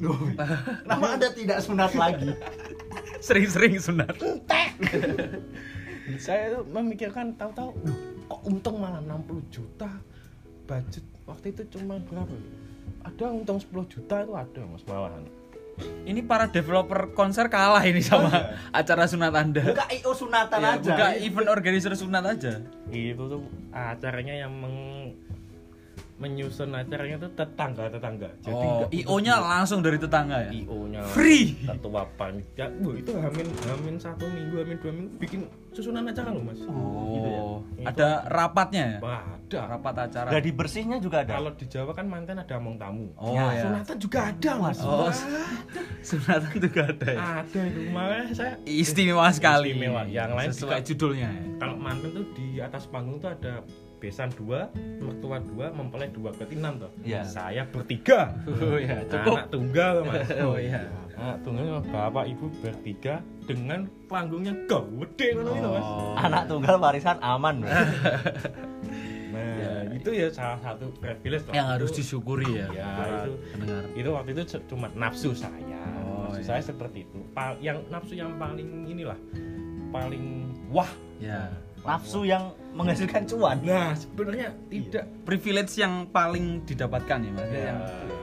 Kenapa 0.88 1.06
Anda 1.20 1.28
tidak 1.36 1.60
sunat 1.60 1.92
lagi? 1.92 2.32
Sering-sering 3.28 3.78
sunat. 3.78 4.16
Saya 6.18 6.44
tuh 6.54 6.64
memikirkan 6.68 7.34
tahu-tahu 7.34 7.70
"Loh, 7.80 7.98
kok 8.28 8.42
untung 8.44 8.76
malah 8.78 9.00
60 9.00 9.22
juta 9.50 9.90
budget 10.64 11.04
waktu 11.24 11.46
itu 11.50 11.64
cuma 11.72 12.00
berapa 12.02 12.28
ya? 12.28 12.44
ada 13.04 13.26
untung 13.30 13.58
10 13.58 13.70
juta 13.88 14.16
itu 14.20 14.34
ada 14.34 14.62
mas 14.64 14.84
malahan 14.84 15.26
Ini 15.82 16.22
para 16.22 16.46
developer 16.46 17.10
konser 17.12 17.48
kalah 17.48 17.82
ini 17.82 18.04
sama 18.04 18.30
acara 18.70 19.04
sunat 19.04 19.34
Anda. 19.34 19.66
Buka 19.66 19.90
IO 19.92 20.14
sunatan 20.14 20.60
Ya, 20.60 20.70
aja. 20.72 20.84
buka 20.84 21.08
event 21.18 21.50
organizer 21.50 21.90
sunat 21.92 22.22
aja. 22.24 22.62
itu 22.88 23.18
tuh 23.18 23.42
acaranya 23.72 24.36
yang 24.38 24.54
meng- 24.54 25.16
menyusun 26.22 26.70
acaranya 26.72 27.18
tuh 27.20 27.32
tetangga 27.34 27.90
tetangga 27.90 28.30
oh, 28.46 28.86
nggak 28.86 28.94
IO-nya 28.94 29.34
langsung 29.38 29.82
dari 29.82 29.98
tetangga 29.98 30.38
ya. 30.46 30.52
IO 30.54 30.86
nya 30.86 31.02
Free. 31.08 31.58
ketua 31.60 32.06
panitia 32.14 32.70
Wah, 32.78 32.94
itu 32.94 33.12
hamin 33.12 33.48
hamin 33.66 33.96
satu 33.98 34.26
minggu 34.28 34.56
hamin 34.56 34.78
dua 34.78 34.92
minggu 34.92 35.12
bikin 35.18 35.42
susunan 35.72 36.06
acara 36.06 36.30
loh 36.30 36.44
mas 36.44 36.62
Oh, 36.64 37.10
Gitu 37.12 37.30
ya. 37.82 37.90
ada 37.90 38.10
rapatnya 38.28 38.84
ya? 38.86 39.00
Ada 39.52 39.60
Rapat 39.68 39.96
acara. 40.02 40.30
Gladi 40.30 40.52
bersihnya 40.54 40.98
juga 40.98 41.22
ada. 41.22 41.36
kalau 41.36 41.52
di 41.52 41.66
Jawa 41.66 41.92
kan 41.92 42.06
manten 42.06 42.38
ada 42.38 42.56
among 42.56 42.78
tamu 42.78 43.12
Oh 43.16 43.34
Ya, 43.34 43.52
ya. 43.52 43.62
sunatan 43.66 43.96
juga 43.98 44.20
ada 44.30 44.52
mas 44.58 44.78
Oh, 44.80 45.04
Wah, 45.04 45.16
sunatan 46.08 46.54
juga 46.56 46.82
ada 46.86 47.10
ya. 47.10 47.20
ada 47.42 47.60
itu 47.66 47.80
makanya 47.90 48.28
saya 48.32 48.54
Istimewa 48.64 49.28
sekali. 49.30 49.72
Istimewa. 49.72 50.02
Yang 50.06 50.32
lain 50.32 50.50
sesuai 50.52 50.70
juga- 50.72 50.86
judulnya 50.86 51.30
ya. 51.30 51.44
kalau 51.58 51.76
manten 51.76 52.10
tuh 52.12 52.26
di 52.32 52.48
atas 52.58 52.84
panggung 52.86 53.18
tuh 53.18 53.32
ada 53.32 53.54
besan 54.02 54.34
dua, 54.34 54.74
mertua 54.98 55.38
dua, 55.38 55.70
mempelai 55.70 56.10
dua, 56.10 56.34
berarti 56.34 56.58
enam 56.58 56.82
tuh. 56.82 56.92
Iya. 57.06 57.22
Saya 57.22 57.70
bertiga. 57.70 58.34
Oh 58.50 58.82
ya, 58.82 59.06
cukup. 59.06 59.38
Anak 59.38 59.48
tunggal 59.54 59.94
mas. 60.04 60.28
Oh 60.50 60.58
iya. 60.58 60.90
Anak 61.14 61.38
tunggal 61.46 61.86
bapak 61.86 62.26
ibu 62.26 62.50
bertiga 62.66 63.22
dengan 63.46 63.86
panggungnya 64.10 64.58
gede 64.66 65.28
ngono 65.38 65.52
itu 65.54 65.70
mas. 65.70 65.86
Oh. 65.86 66.18
Anak 66.18 66.44
tunggal 66.50 66.76
warisan 66.82 67.22
aman. 67.22 67.62
Bro. 67.62 67.70
Nah 69.32 69.88
itu 69.96 70.10
ya 70.12 70.28
salah 70.28 70.60
satu 70.60 70.92
privilege. 71.00 71.48
Yang 71.56 71.68
harus 71.72 71.90
Itu- 71.96 71.98
disyukuri 72.04 72.50
ya. 72.52 72.68
Ya, 72.76 72.90
itu- 73.24 73.40
pendengar. 73.56 73.84
Itu 73.96 74.10
waktu 74.12 74.30
itu 74.36 74.44
cuma 74.68 74.92
nafsu 74.92 75.32
saya. 75.32 75.56
Oh, 76.04 76.28
nafsu 76.28 76.44
iya. 76.44 76.48
saya 76.52 76.62
seperti 76.62 77.08
itu. 77.08 77.20
Pa- 77.32 77.56
yang 77.64 77.80
nafsu 77.88 78.20
yang 78.20 78.36
paling 78.36 78.92
inilah 78.92 79.16
paling 79.92 80.52
wah. 80.68 80.90
Ya. 81.24 81.48
Nafsu 81.82 82.28
yang 82.28 82.52
menghasilkan 82.72 83.24
cuan. 83.28 83.58
Nah 83.64 83.92
sebenarnya 83.96 84.56
tidak. 84.72 85.06
Privilege 85.28 85.74
yang 85.80 86.08
paling 86.10 86.64
didapatkan 86.64 87.20
ya 87.20 87.32
Mas. 87.36 87.50
Ya. 87.52 87.60
Yang 87.68 87.80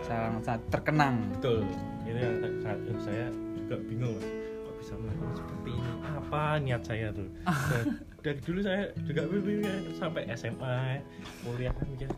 sangat, 0.09 0.41
sangat 0.45 0.63
terkenang. 0.73 1.15
betul. 1.37 1.61
Itu 2.09 2.19
yang 2.19 2.37
saat 2.65 2.79
itu 2.81 2.93
saya 3.05 3.27
juga 3.61 3.77
bingung 3.85 4.13
mas. 4.17 4.27
Kok 4.65 4.75
bisa 4.81 4.93
melakukan 4.97 5.33
seperti 5.37 5.71
ini? 5.77 5.91
Apa 6.09 6.43
niat 6.61 6.83
saya 6.85 7.07
tuh? 7.13 7.29
Dan 7.45 7.85
dari 8.25 8.41
dulu 8.43 8.61
saya 8.65 8.83
juga 9.05 9.23
mikir 9.29 9.77
sampai 9.95 10.23
SMA 10.35 10.79
kuliah 11.45 11.73
kan 11.77 11.87
mikir 11.93 12.09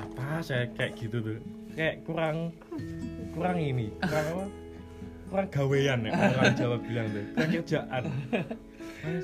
apa 0.00 0.26
saya 0.40 0.64
kayak 0.72 0.96
gitu 0.96 1.16
tuh? 1.20 1.38
Kayak 1.76 2.02
kurang 2.08 2.36
kurang 3.36 3.56
ini 3.60 3.92
kurang 4.00 4.26
apa? 4.32 4.46
Kurang 5.30 5.48
gawean 5.54 5.98
ya 6.08 6.10
orang 6.10 6.54
Jawa 6.58 6.76
bilang 6.82 7.06
tuh. 7.14 7.24
Kurang 7.38 7.50
kerjaan 7.54 8.02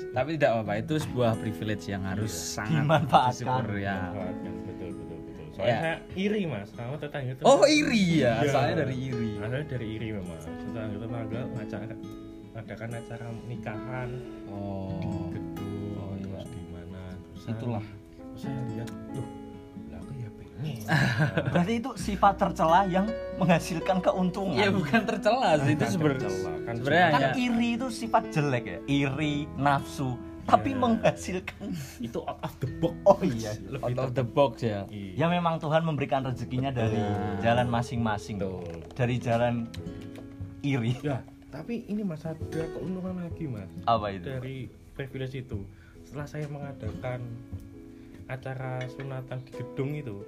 Tapi 0.09 0.29
tidak 0.33 0.51
apa-apa, 0.53 0.73
itu 0.77 0.93
sebuah 0.97 1.31
privilege 1.35 1.85
yang 1.85 2.03
harus 2.03 2.31
sangat 2.31 2.83
Dimanfaatkan. 2.83 3.63
ya. 3.77 4.11
Betul 4.11 4.53
betul 4.63 4.89
betul 4.91 5.45
soalnya 5.49 5.65
Ya. 5.67 5.79
saya 5.79 5.95
iri 6.13 6.41
mas 6.45 6.69
sama 6.69 6.95
tetangga 6.95 7.31
itu 7.31 7.41
Oh 7.41 7.65
iri 7.65 8.21
ya, 8.21 8.37
Iya. 8.37 8.45
asalnya 8.45 8.73
dari 8.79 8.95
iri. 9.03 9.31
asalnya 9.35 9.65
dari 9.67 9.87
iri 9.91 10.07
memang 10.13 10.37
tetangga 10.37 10.95
tetangga 10.95 11.39
ngacara 11.51 11.85
adakan 12.53 12.89
acara 12.91 13.25
nikahan 13.43 14.09
Oh, 14.47 15.29
gedung 15.29 15.93
Oh, 15.95 16.13
iya. 16.13 16.25
terus 16.29 16.45
di 16.47 16.61
mana 16.67 17.01
terus 17.09 17.43
itulah. 17.47 17.81
terus 17.81 18.39
saya 18.39 18.59
lihat 18.67 18.89
loh 19.11 19.27
lah 19.87 19.97
aku 19.97 20.11
ya 20.15 20.29
pengen 20.31 20.77
Berarti 21.53 21.73
itu 21.75 21.89
sifat 21.95 22.33
tercela 22.35 22.81
yang 22.85 23.07
menghasilkan 23.37 23.97
keuntungan. 23.99 24.57
Ya 24.57 24.69
bukan 24.69 25.01
tercela 25.03 25.57
sih 25.59 25.73
itu 25.73 25.85
sebenarnya. 25.87 26.25
tercela, 26.25 26.53
kan 26.61 26.73
Sebenarnya 26.75 27.09
kan 27.09 27.21
iri 27.35 27.69
itu 27.73 27.87
sifat 27.87 28.23
jelek 28.29 28.63
ya. 28.65 28.79
Iri, 28.85 29.35
nafsu, 29.55 30.17
tapi 30.43 30.71
Ya. 30.71 30.79
menghasilkan 30.79 31.63
itu 31.99 32.19
out 32.19 32.39
of 32.39 32.53
the 32.57 32.69
box 32.77 32.93
Oh 33.03 33.19
iya. 33.21 33.51
lebih 33.63 33.83
out 33.85 33.99
of 33.99 34.11
the 34.13 34.25
box 34.25 34.51
ya. 34.61 34.83
Iya. 34.87 35.11
Ya 35.15 35.25
memang 35.27 35.57
Tuhan 35.57 35.81
memberikan 35.81 36.21
rezekinya 36.21 36.69
dari 36.69 36.97
Betul. 36.97 37.39
jalan 37.41 37.67
masing-masing. 37.67 38.35
Betul. 38.37 38.75
Dari 38.91 39.15
jalan 39.17 39.53
iri. 40.59 40.97
ya 40.99 41.21
tapi 41.47 41.87
ini 41.87 42.03
mas 42.03 42.21
ada 42.21 42.37
keuntungan 42.75 43.17
lagi 43.17 43.47
mas 43.47 43.65
Apa 43.87 44.11
itu? 44.11 44.27
dari 44.27 44.57
privilege 44.93 45.39
itu 45.39 45.63
setelah 46.03 46.27
saya 46.27 46.45
mengadakan 46.47 47.23
acara 48.27 48.83
sunatan 48.91 49.41
di 49.41 49.51
gedung 49.55 49.95
itu 49.95 50.21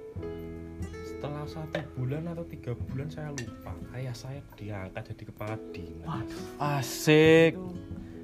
setelah 1.20 1.44
satu 1.44 1.84
bulan 1.94 2.24
atau 2.26 2.48
tiga 2.48 2.72
bulan 2.72 3.04
saya 3.06 3.28
lupa 3.30 3.76
ayah 3.92 4.16
saya 4.16 4.40
diangkat 4.56 5.12
jadi 5.12 5.24
kepala 5.28 5.54
dinas 5.68 6.24
Asik. 6.56 7.60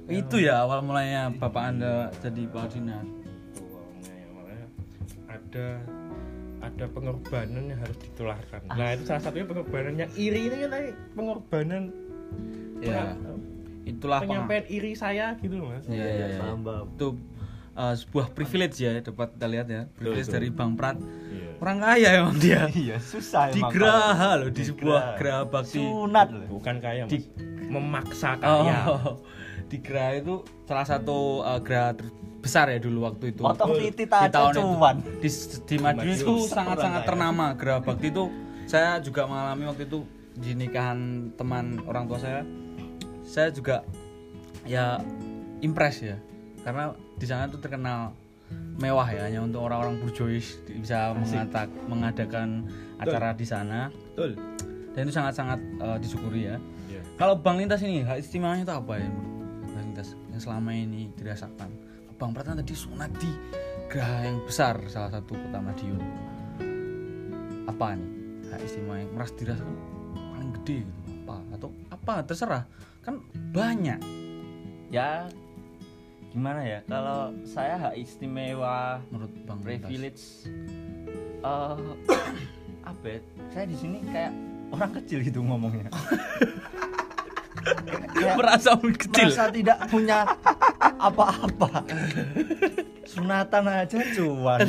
Itu 0.09 0.41
ya 0.41 0.65
awal 0.65 0.81
mulanya 0.81 1.29
bapak 1.29 1.63
anda 1.67 2.09
jadi 2.25 2.49
kepala 2.49 2.65
dinas. 2.65 3.05
Ada 5.27 5.67
ada 6.57 6.85
pengorbanan 6.89 7.69
yang 7.69 7.77
harus 7.77 8.01
ditularkan 8.01 8.65
nah 8.67 8.89
itu 8.91 9.05
salah 9.05 9.21
satunya 9.21 9.45
pengorbanannya 9.45 10.09
iri 10.17 10.49
ini 10.49 10.55
kan 10.65 10.69
tadi 10.73 10.89
pengorbanan 11.13 11.83
Ya. 12.77 13.13
penga- 13.13 13.45
Itulah 13.85 14.19
penyampaian 14.19 14.65
iri 14.67 14.91
saya 14.93 15.37
gitu 15.37 15.53
loh 15.55 15.69
mas 15.69 15.85
iya. 15.85 16.41
Paham, 16.41 16.59
paham. 16.59 16.85
Itu 16.91 17.07
uh, 17.73 17.93
sebuah 17.93 18.33
privilege 18.33 18.77
ya 18.77 18.97
dapat 18.99 19.37
kita 19.37 19.47
lihat 19.47 19.67
ya. 19.67 19.81
Privilege 19.93 20.27
betul. 20.27 20.35
dari 20.35 20.49
Bang 20.51 20.73
Prat. 20.75 20.97
Iya. 20.99 21.46
Orang 21.57 21.77
kaya 21.79 22.09
emang 22.17 22.37
dia. 22.37 22.69
Iya, 22.73 22.97
susah 22.97 23.49
Di 23.49 23.57
emang 23.57 23.71
geraha 23.71 24.13
kalau- 24.13 24.39
loh, 24.39 24.49
di 24.49 24.55
Di 24.55 24.63
sebuah 24.65 24.99
geraha. 24.99 25.17
geraha 25.17 25.41
bakti. 25.45 25.79
Sunat 25.79 26.27
loh. 26.29 26.47
bukan 26.51 26.75
kaya 26.77 27.01
mas 27.03 27.11
Di- 27.11 27.29
memaksa 27.67 28.29
kaya 28.37 28.77
Oh, 28.87 29.19
di 29.69 29.77
Geraha 29.77 30.11
itu 30.15 30.35
salah 30.63 30.85
satu 30.85 31.17
uh, 31.41 31.59
geraha 31.59 31.91
terbesar 31.93 32.65
ya 32.69 32.79
dulu 32.79 33.03
waktu 33.03 33.31
itu. 33.31 33.41
Potong 33.41 33.75
Betul. 33.75 33.83
titit 33.91 34.07
Di 34.07 34.29
tahun 34.29 34.51
itu. 34.51 34.61
cuan. 34.63 34.95
Di, 35.19 35.29
di 35.61 35.75
Madiun 35.77 36.15
itu 36.15 36.33
sangat-sangat 36.47 37.01
ternama 37.03 37.45
geraha 37.53 37.79
bakti 37.81 38.07
itu. 38.07 38.25
Saya 38.63 38.99
juga 38.99 39.23
mengalami 39.23 39.63
waktu 39.65 39.83
itu 39.83 39.99
di 40.33 40.51
nikahan 40.53 40.99
teman 41.33 41.83
orang 41.83 42.05
tua 42.05 42.15
saya. 42.17 42.41
Saya 43.23 43.49
juga 43.49 43.83
ya 44.63 44.99
impress 45.59 45.99
ya 46.01 46.15
karena 46.61 46.91
di 47.13 47.23
sana 47.23 47.47
tuh 47.47 47.57
terkenal 47.57 48.11
mewah 48.77 49.07
ya 49.09 49.25
hanya 49.25 49.41
untuk 49.41 49.65
orang-orang 49.65 49.97
burjois 49.99 50.61
bisa 50.69 51.11
mengatak, 51.17 51.67
mengadakan 51.89 52.69
acara 53.01 53.33
di 53.33 53.45
sana 53.45 53.89
betul 54.13 54.37
dan 54.97 55.05
itu 55.05 55.13
sangat-sangat 55.13 55.59
uh, 55.77 55.97
disyukuri 56.01 56.49
ya. 56.49 56.57
Iya. 56.89 57.05
Kalau 57.21 57.37
Bang 57.37 57.61
Lintas 57.61 57.85
ini 57.85 58.01
hak 58.01 58.17
istimewanya 58.17 58.65
itu 58.65 58.73
apa 58.73 58.97
ya 58.97 59.05
Bang 59.69 59.93
Lintas 59.93 60.17
yang 60.33 60.41
selama 60.41 60.73
ini 60.73 61.13
dirasakan? 61.13 61.69
Bang 62.17 62.33
Prat 62.33 62.49
kan 62.49 62.57
tadi 62.57 62.73
sunat 62.73 63.13
di 63.21 63.29
geraha 63.93 64.25
yang 64.25 64.41
besar 64.41 64.73
salah 64.89 65.13
satu 65.13 65.37
kota 65.37 65.61
Madiun. 65.61 66.01
Apa 67.69 67.93
nih 67.93 68.09
hak 68.49 68.61
istimewa 68.65 68.97
yang 68.97 69.13
merasa 69.13 69.37
dirasakan 69.37 69.75
paling 70.33 70.51
gede 70.57 70.77
gitu? 70.81 71.01
Apa 71.29 71.35
atau 71.53 71.69
apa 71.93 72.13
terserah 72.25 72.63
kan 73.05 73.21
banyak. 73.53 74.01
Ya 74.89 75.29
gimana 76.37 76.61
ya? 76.61 76.79
Kalau 76.85 77.33
saya 77.49 77.75
hak 77.81 77.97
istimewa 77.97 79.01
menurut 79.09 79.33
Bang 79.49 79.57
privilege 79.65 80.45
eh 81.41 81.77
apa 82.93 83.05
ya? 83.09 83.19
Saya 83.49 83.65
di 83.65 83.73
sini 83.73 84.05
kayak 84.05 84.37
orang 84.69 84.91
kecil 85.01 85.25
gitu 85.25 85.41
ngomongnya. 85.41 85.89
Kayak 88.13 88.37
merasa 88.37 88.77
kecil. 88.77 89.33
merasa 89.33 89.49
tidak 89.49 89.77
punya 89.89 90.29
apa-apa. 91.01 91.81
Sunatan 93.09 93.65
aja 93.65 93.97
cuan. 94.13 94.61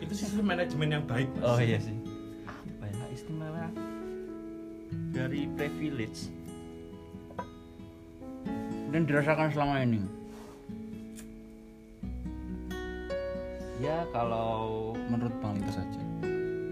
itu 0.00 0.14
sistem 0.14 0.46
manajemen 0.46 0.88
yang 0.94 1.04
baik 1.10 1.26
Mas. 1.38 1.42
Oh 1.42 1.58
iya 1.58 1.82
sih. 1.82 1.98
Apa 2.46 2.86
ya 2.86 2.94
hak 3.02 3.10
istimewa 3.18 3.66
dari 5.10 5.50
privilege? 5.58 6.39
Dan 8.90 9.06
dirasakan 9.06 9.54
selama 9.54 9.82
ini. 9.82 10.02
Ya 13.80 14.04
kalau 14.12 14.92
Menurut 15.08 15.32
Bang 15.40 15.56
Lintas 15.56 15.78
saja. 15.80 16.02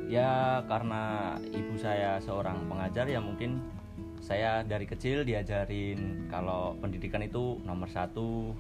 ya 0.09 0.65
karena 0.65 1.37
ibu 1.53 1.77
saya 1.77 2.17
seorang 2.19 2.65
pengajar 2.65 3.05
ya 3.05 3.21
mungkin 3.21 3.61
saya 4.25 4.65
dari 4.65 4.89
kecil 4.89 5.21
diajarin 5.21 6.27
kalau 6.33 6.73
pendidikan 6.81 7.21
itu 7.21 7.61
nomor 7.65 7.89
satu 7.93 8.57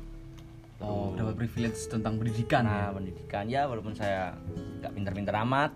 Oh, 0.78 1.10
dapat 1.18 1.34
privilege 1.34 1.90
tentang 1.90 2.22
pendidikan 2.22 2.62
nah 2.62 2.86
ya. 2.86 2.94
pendidikan 2.94 3.44
ya 3.50 3.66
walaupun 3.66 3.98
saya 3.98 4.38
nggak 4.78 4.94
pinter-pinter 4.94 5.34
amat 5.42 5.74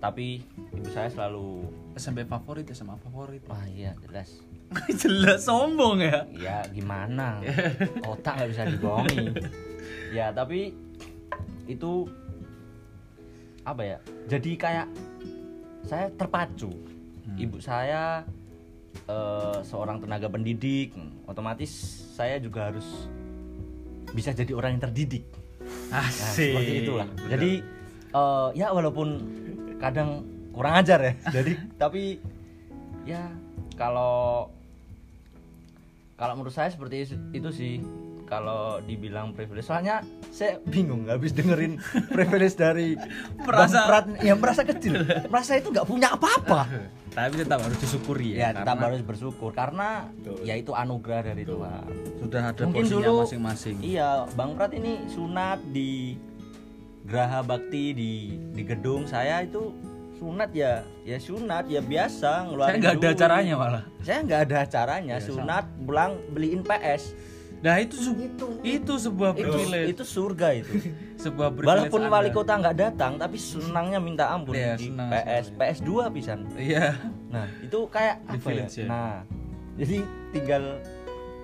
tapi 0.00 0.40
ibu 0.72 0.88
saya 0.88 1.12
selalu 1.12 1.68
SMP 1.92 2.24
favorit 2.24 2.64
SMA 2.72 2.96
favorit. 3.04 3.44
wah 3.52 3.60
iya 3.68 3.92
jelas 4.00 4.40
Jelas 5.02 5.46
sombong 5.46 5.98
ya. 5.98 6.26
ya 6.30 6.58
gimana? 6.70 7.42
Otak 8.10 8.38
nggak 8.38 8.50
bisa 8.54 8.62
dibohongi. 8.70 9.26
Ya 10.14 10.30
tapi 10.30 10.74
itu 11.66 12.06
apa 13.66 13.82
ya? 13.82 13.98
Jadi 14.30 14.54
kayak 14.54 14.86
saya 15.86 16.06
terpacu. 16.14 16.70
Ibu 17.34 17.58
saya 17.62 18.22
eh, 19.06 19.58
seorang 19.66 20.02
tenaga 20.02 20.26
pendidik 20.30 20.94
otomatis 21.26 21.70
saya 22.14 22.42
juga 22.42 22.70
harus 22.70 23.06
bisa 24.14 24.34
jadi 24.34 24.54
orang 24.54 24.78
yang 24.78 24.84
terdidik. 24.90 25.24
Nah, 25.90 26.06
Asik. 26.06 26.54
seperti 26.54 26.72
itulah 26.86 27.06
jadi 27.26 27.62
eh, 28.14 28.48
ya 28.54 28.70
walaupun 28.70 29.08
kadang 29.82 30.22
kurang 30.54 30.78
ajar 30.82 30.98
ya. 31.02 31.12
Jadi 31.30 31.52
tapi 31.78 32.02
ya 33.06 33.26
kalau 33.74 34.50
kalau 36.20 36.36
menurut 36.36 36.52
saya 36.52 36.68
seperti 36.68 37.08
itu, 37.32 37.48
sih 37.48 37.80
kalau 38.28 38.78
dibilang 38.84 39.32
privilege 39.32 39.66
soalnya 39.66 40.04
saya 40.30 40.62
bingung 40.62 41.02
nggak 41.02 41.16
habis 41.18 41.32
dengerin 41.34 41.82
privilege 42.14 42.54
dari 42.54 42.94
Merasa- 43.42 43.88
Prat 43.88 44.06
yang 44.22 44.38
merasa 44.38 44.62
kecil 44.62 45.02
merasa 45.26 45.58
itu 45.58 45.72
nggak 45.72 45.88
punya 45.88 46.14
apa-apa 46.14 46.68
Tapi 47.10 47.42
tetap 47.42 47.58
harus 47.58 47.74
disyukuri 47.82 48.38
ya 48.38 48.54
ya. 48.54 48.62
tetap 48.62 48.78
karena 48.78 48.86
harus 48.86 49.02
bersyukur 49.02 49.50
karena 49.50 50.06
Betul. 50.14 50.46
ya 50.46 50.54
itu 50.54 50.70
anugerah 50.70 51.22
dari 51.26 51.42
Tuhan 51.42 51.82
sudah 52.22 52.40
ada 52.54 52.62
mungkin 52.62 52.86
dulu 52.86 53.14
masing-masing. 53.26 53.76
iya 53.82 54.30
Bang 54.38 54.54
Prat 54.54 54.70
ini 54.78 55.10
sunat 55.10 55.58
di 55.74 56.14
Graha 57.02 57.42
Bakti 57.42 57.84
di 57.90 58.12
di 58.54 58.62
gedung 58.62 59.10
saya 59.10 59.42
itu 59.42 59.74
sunat 60.20 60.50
ya 60.52 60.84
ya 61.02 61.16
sunat 61.16 61.64
ya 61.64 61.80
biasa 61.80 62.20
Saya 62.20 62.44
ngeluarin 62.44 62.76
nggak 62.76 62.92
ada 62.92 63.00
duit. 63.02 63.16
acaranya 63.16 63.54
malah. 63.56 63.82
saya 63.98 64.18
nggak 64.20 64.40
ada 64.42 64.56
acaranya 64.60 65.16
Ya, 65.16 65.24
sunat 65.24 65.64
pulang 65.80 66.12
beliin 66.28 66.60
PS 66.60 67.16
Nah 67.60 67.76
itu 67.76 67.92
su- 67.94 68.16
itu, 68.62 68.94
sebuah 68.98 69.32
itu 69.32 69.44
privilege, 69.46 69.88
itu 69.90 70.02
surga 70.02 70.48
itu 70.54 70.72
sebuah 71.24 71.48
privilege. 71.50 71.68
walaupun 71.70 72.00
Anda. 72.02 72.12
wali 72.14 72.30
kota 72.30 72.52
nggak 72.54 72.76
datang 72.78 73.12
tapi 73.16 73.36
senangnya 73.36 73.96
minta 73.98 74.28
ampun 74.28 74.52
Iya, 74.54 74.76
di 74.76 74.88
senang 74.88 75.08
PS. 75.10 75.46
PS 75.52 75.78
2 75.82 76.08
pisan 76.10 76.38
Iya. 76.54 76.96
nah 77.28 77.44
itu 77.58 77.78
kayak 77.86 78.14
apa 78.18 78.28
ya? 78.28 78.32
Privilege 78.34 78.74
ya. 78.74 78.86
nah 78.86 79.12
jadi 79.76 79.96
tinggal 80.30 80.62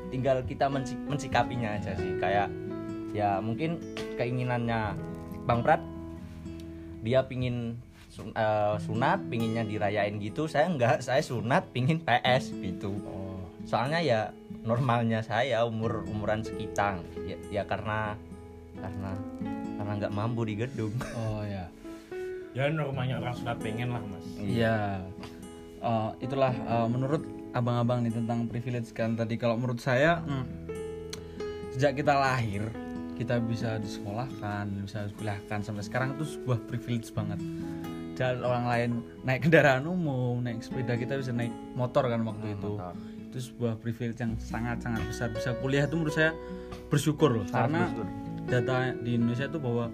tinggal 0.07 0.37
kita 0.43 0.67
mensi- 0.67 1.01
mensikapinya 1.03 1.69
aja 1.75 1.93
sih 1.95 2.17
kayak 2.17 2.49
ya 3.13 3.37
mungkin 3.39 3.81
keinginannya 4.17 4.97
Bang 5.45 5.61
Prat 5.61 5.81
dia 7.01 7.23
pingin 7.23 7.77
sun- 8.17 8.33
eh, 8.33 8.77
sunat 8.81 9.29
pinginnya 9.29 9.63
dirayain 9.69 10.17
gitu. 10.17 10.49
Saya 10.49 10.73
enggak 10.73 11.05
saya 11.05 11.21
sunat 11.21 11.69
pingin 11.77 12.01
PS 12.01 12.57
gitu. 12.57 12.97
Oh. 13.05 13.25
soalnya 13.67 13.99
ya 13.99 14.21
normalnya 14.63 15.27
saya 15.27 15.67
umur 15.67 16.07
umuran 16.07 16.39
sekitang 16.39 17.03
ya, 17.27 17.35
ya 17.51 17.63
karena 17.67 18.15
karena 18.79 19.11
karena 19.75 19.93
nggak 19.99 20.15
mampu 20.15 20.47
di 20.47 20.55
gedung. 20.55 20.95
Oh 21.19 21.43
ya. 21.43 21.67
ya 22.55 22.71
normalnya 22.71 23.19
orang 23.19 23.35
sunat 23.35 23.59
pengen 23.59 23.91
lah 23.91 24.03
mas. 24.07 24.23
Iya. 24.39 25.03
Eh, 25.83 26.11
itulah 26.23 26.55
eh, 26.55 26.87
menurut 26.87 27.27
abang-abang 27.59 28.07
nih 28.07 28.15
tentang 28.15 28.47
privilege 28.47 28.95
kan 28.95 29.19
tadi. 29.19 29.35
Kalau 29.35 29.59
menurut 29.59 29.83
saya 29.83 30.23
hmm, 30.23 30.47
sejak 31.75 31.99
kita 31.99 32.15
lahir 32.15 32.71
kita 33.17 33.41
bisa 33.41 33.81
disekolahkan 33.81 34.69
bisa 34.85 35.09
kuliahkan 35.17 35.65
sampai 35.65 35.83
sekarang 35.83 36.13
itu 36.21 36.37
sebuah 36.37 36.61
privilege 36.69 37.09
banget 37.17 37.41
dan 38.17 38.41
orang 38.41 38.65
lain 38.65 38.91
naik 39.29 39.45
kendaraan 39.45 39.85
umum 39.85 40.41
naik 40.41 40.65
sepeda 40.65 40.97
kita 40.97 41.21
bisa 41.21 41.37
naik 41.37 41.53
motor 41.77 42.09
kan 42.09 42.25
waktu 42.25 42.57
itu 42.57 42.73
motor. 42.81 42.97
itu 43.29 43.39
sebuah 43.53 43.77
privilege 43.85 44.19
yang 44.25 44.33
sangat 44.41 44.81
sangat 44.81 45.05
besar 45.05 45.29
bisa 45.31 45.53
kuliah 45.61 45.85
itu 45.85 45.95
menurut 46.01 46.17
saya 46.17 46.33
bersyukur 46.89 47.29
loh 47.37 47.47
karena 47.53 47.93
bersyukur. 47.93 48.09
data 48.49 48.77
di 49.05 49.11
Indonesia 49.21 49.47
itu 49.53 49.61
bahwa 49.61 49.93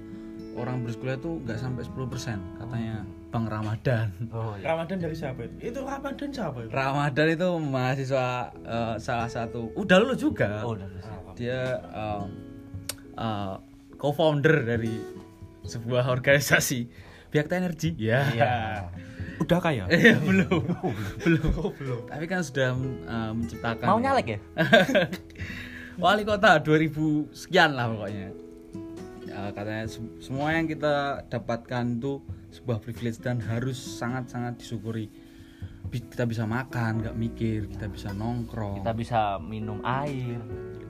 orang 0.55 0.87
bersekolah 0.87 1.17
itu 1.19 1.31
nggak 1.43 1.59
sampai 1.59 1.83
10% 1.83 2.61
katanya 2.63 2.97
Bang 3.35 3.47
Ramadan 3.51 4.07
oh 4.31 4.55
ya 4.61 4.77
Ramadan 4.77 4.97
dari 5.03 5.17
siapa 5.19 5.41
itu? 5.49 5.75
Itu 5.75 5.81
Ramadan 5.83 6.29
siapa 6.31 6.59
itu? 6.63 6.71
Ramadan 6.71 7.27
itu 7.27 7.49
mahasiswa 7.59 8.27
eh, 8.55 8.95
salah 9.03 9.29
satu 9.29 9.75
udah 9.75 9.97
lulus 9.99 10.21
juga 10.23 10.63
oh 10.63 10.79
udah 10.79 10.87
selesai. 10.87 11.35
dia 11.35 11.61
eh, 11.83 12.25
eh, 13.19 13.55
co-founder 13.99 14.57
dari 14.63 14.95
sebuah 15.67 16.07
organisasi 16.11 17.11
Biakta 17.33 17.57
Energi? 17.57 17.97
Ya 17.97 18.21
Iya. 18.29 18.53
Udah 19.41 19.59
kaya? 19.59 19.89
Eh, 19.91 20.15
belum. 20.29 20.63
Belum. 21.19 21.73
Belum. 21.75 22.01
Tapi 22.07 22.25
kan 22.29 22.45
sudah 22.45 22.77
eh, 22.77 23.33
menciptakan. 23.33 23.87
Mau 23.89 23.99
nyalek 23.99 24.27
ya? 24.29 24.39
Wali 26.03 26.23
kota 26.23 26.57
2000 26.57 27.33
sekian 27.33 27.73
lah 27.73 27.89
pokoknya. 27.89 28.29
Ya, 29.25 29.49
katanya 29.51 29.85
sem- 29.89 30.13
semua 30.21 30.53
yang 30.53 30.69
kita 30.69 31.25
dapatkan 31.27 31.85
itu 31.97 32.21
sebuah 32.53 32.79
privilege 32.79 33.17
dan 33.19 33.41
harus 33.41 33.81
sangat-sangat 33.81 34.61
disyukuri. 34.61 35.09
Bi- 35.89 36.05
kita 36.05 36.25
bisa 36.25 36.45
makan 36.45 37.01
nggak 37.01 37.17
mikir 37.17 37.65
kita 37.67 37.89
bisa 37.89 38.13
nongkrong. 38.13 38.81
Kita 38.81 38.93
bisa 38.93 39.21
minum 39.41 39.81
air. 39.83 40.37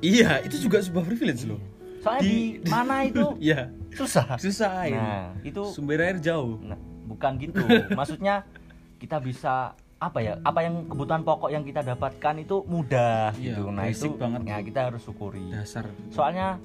Iya 0.03 0.43
itu 0.43 0.59
juga 0.61 0.83
sebuah 0.83 1.07
privilege 1.07 1.47
loh 1.47 1.63
soalnya 2.03 2.23
di, 2.27 2.59
mana 2.75 3.07
itu 3.07 3.27
iya 3.39 3.71
susah 3.95 4.37
susah 4.37 4.71
air 4.85 4.99
nah 4.99 5.31
itu 5.47 5.63
sumber 5.71 6.03
air 6.03 6.19
jauh 6.19 6.59
Nah, 6.61 6.79
bukan 7.13 7.33
gitu. 7.37 7.61
Maksudnya 7.99 8.49
kita 8.97 9.21
bisa 9.21 9.77
apa 10.01 10.19
ya? 10.19 10.41
Apa 10.43 10.65
yang 10.65 10.89
kebutuhan 10.89 11.23
pokok 11.23 11.53
yang 11.53 11.63
kita 11.63 11.85
dapatkan 11.85 12.35
itu 12.43 12.65
mudah 12.67 13.37
Iya, 13.37 13.61
gitu. 13.61 13.63
Nah, 13.71 13.85
itu 13.87 14.09
banget. 14.17 14.41
Ya, 14.49 14.59
kita 14.65 14.81
harus 14.91 15.03
syukuri. 15.05 15.53
dasar 15.53 15.87
Soalnya 16.11 16.59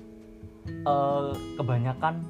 eh, 0.71 1.31
kebanyakan 1.59 2.23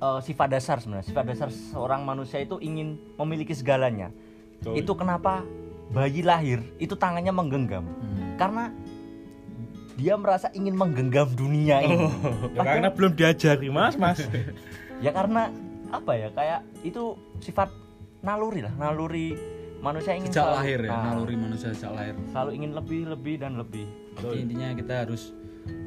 eh, 0.00 0.20
sifat 0.24 0.48
dasar 0.50 0.80
sebenarnya. 0.80 1.06
Sifat 1.06 1.24
dasar 1.28 1.48
seorang 1.52 2.02
manusia 2.02 2.40
itu 2.42 2.56
ingin 2.58 2.98
memiliki 3.20 3.52
segalanya. 3.52 4.10
Betul. 4.58 4.80
Itu 4.80 4.92
kenapa 4.96 5.44
bayi 5.92 6.26
lahir 6.26 6.64
itu 6.82 6.98
tangannya 6.98 7.30
menggenggam. 7.30 7.86
Hmm. 7.86 8.34
Karena 8.34 8.74
dia 9.96 10.14
merasa 10.20 10.52
ingin 10.52 10.76
menggenggam 10.76 11.32
dunia 11.32 11.80
ini. 11.80 12.06
Ya, 12.52 12.62
karena 12.62 12.88
belum 12.92 13.16
diajari 13.16 13.68
mas 13.72 13.96
mas. 13.96 14.20
ya 15.04 15.10
karena 15.12 15.52
apa 15.92 16.12
ya 16.16 16.28
kayak 16.32 16.60
itu 16.84 17.16
sifat 17.40 17.68
naluri 18.24 18.64
lah 18.64 18.74
naluri 18.74 19.36
manusia 19.78 20.16
ingin 20.16 20.32
sejak 20.32 20.44
selalu- 20.50 20.58
lahir 20.58 20.80
ya 20.82 20.90
nah, 20.90 21.02
naluri 21.14 21.34
manusia 21.38 21.68
sejak 21.70 21.92
lahir 21.94 22.14
selalu 22.32 22.50
ingin 22.58 22.70
lebih 22.74 23.00
lebih 23.06 23.34
dan 23.38 23.52
lebih 23.60 23.86
Jadi 24.16 24.36
intinya 24.48 24.68
kita 24.72 24.94
harus 25.04 25.36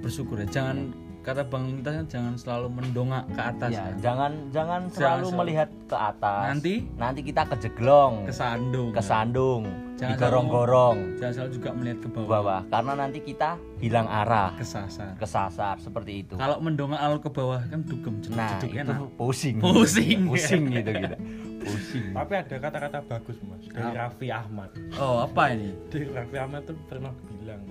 bersyukur 0.06 0.38
ya 0.38 0.48
jangan 0.48 0.94
kata 1.30 1.42
bang 1.46 1.64
Lintas 1.70 1.94
kan 1.94 2.06
jangan 2.10 2.34
selalu 2.36 2.68
mendongak 2.74 3.24
ke 3.30 3.42
atas 3.42 3.70
ya 3.70 3.82
kan. 3.86 3.96
jangan 4.02 4.32
jangan 4.50 4.82
selalu 4.90 4.98
selalu- 5.22 5.38
melihat 5.38 5.70
ke 5.86 5.98
atas. 5.98 6.44
Nanti? 6.50 6.76
nanti 6.96 7.20
kita 7.22 7.42
kejeglong 7.46 8.14
kesandung. 8.26 8.90
Kesandung. 8.92 9.64
Jangan 10.00 10.16
digorong-gorong. 10.16 10.98
jangan 11.20 11.34
selalu 11.36 11.52
juga 11.54 11.70
melihat 11.76 11.98
ke 12.00 12.08
bawah. 12.08 12.30
Bawah. 12.32 12.62
Karena 12.68 12.94
nanti 12.96 13.20
kita 13.20 13.50
hilang 13.78 14.08
arah. 14.08 14.50
Kesasar. 14.56 15.12
Kesasar 15.20 15.76
seperti 15.78 16.24
itu. 16.24 16.34
Kalau 16.34 16.58
mendongak 16.58 17.00
lalu 17.00 17.20
ke 17.20 17.30
bawah 17.30 17.60
kan 17.68 17.80
dugem 17.84 18.16
jeduk 18.24 18.34
nah 18.34 18.50
jeduk 18.58 18.72
itu 18.72 18.80
enak. 18.80 18.98
pusing. 19.20 19.56
Pusing. 19.60 20.20
pusing 20.26 20.64
gitu 20.80 20.90
gitu. 20.96 21.16
Pusing. 21.60 22.06
Tapi 22.16 22.34
ada 22.34 22.56
kata-kata 22.58 22.98
bagus 23.06 23.38
mas 23.44 23.64
dari 23.68 23.92
Raffi 23.92 24.28
Ahmad. 24.32 24.70
oh 24.96 25.28
apa 25.28 25.44
ini? 25.52 25.76
Dari 25.92 26.08
Raffi 26.08 26.38
Ahmad 26.40 26.62
tuh 26.64 26.80
pernah 26.88 27.12
bilang 27.28 27.62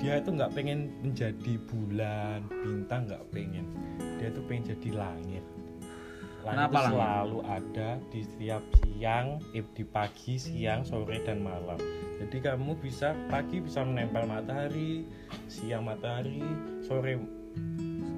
dia 0.00 0.20
itu 0.20 0.30
nggak 0.32 0.52
pengen 0.56 0.92
menjadi 1.04 1.54
bulan 1.68 2.44
bintang 2.64 3.08
nggak 3.08 3.24
pengen. 3.32 3.66
Dia 4.20 4.32
tuh 4.32 4.44
pengen 4.48 4.76
jadi 4.76 4.90
langit. 4.96 5.44
Langit 6.46 6.70
Kenapa 6.70 6.70
itu 6.70 6.78
langit? 6.78 6.94
selalu 6.94 7.38
ada 7.42 7.88
di 8.14 8.20
setiap 8.22 8.62
siang 8.78 9.26
eh, 9.52 9.66
di 9.74 9.84
pagi 9.84 10.34
siang 10.38 10.80
sore 10.86 11.18
dan 11.26 11.42
malam. 11.42 11.78
Jadi 12.16 12.36
kamu 12.40 12.78
bisa 12.80 13.12
pagi 13.28 13.60
bisa 13.60 13.84
menempel 13.84 14.24
matahari 14.24 15.04
siang 15.50 15.84
matahari 15.84 16.40
sore 16.80 17.20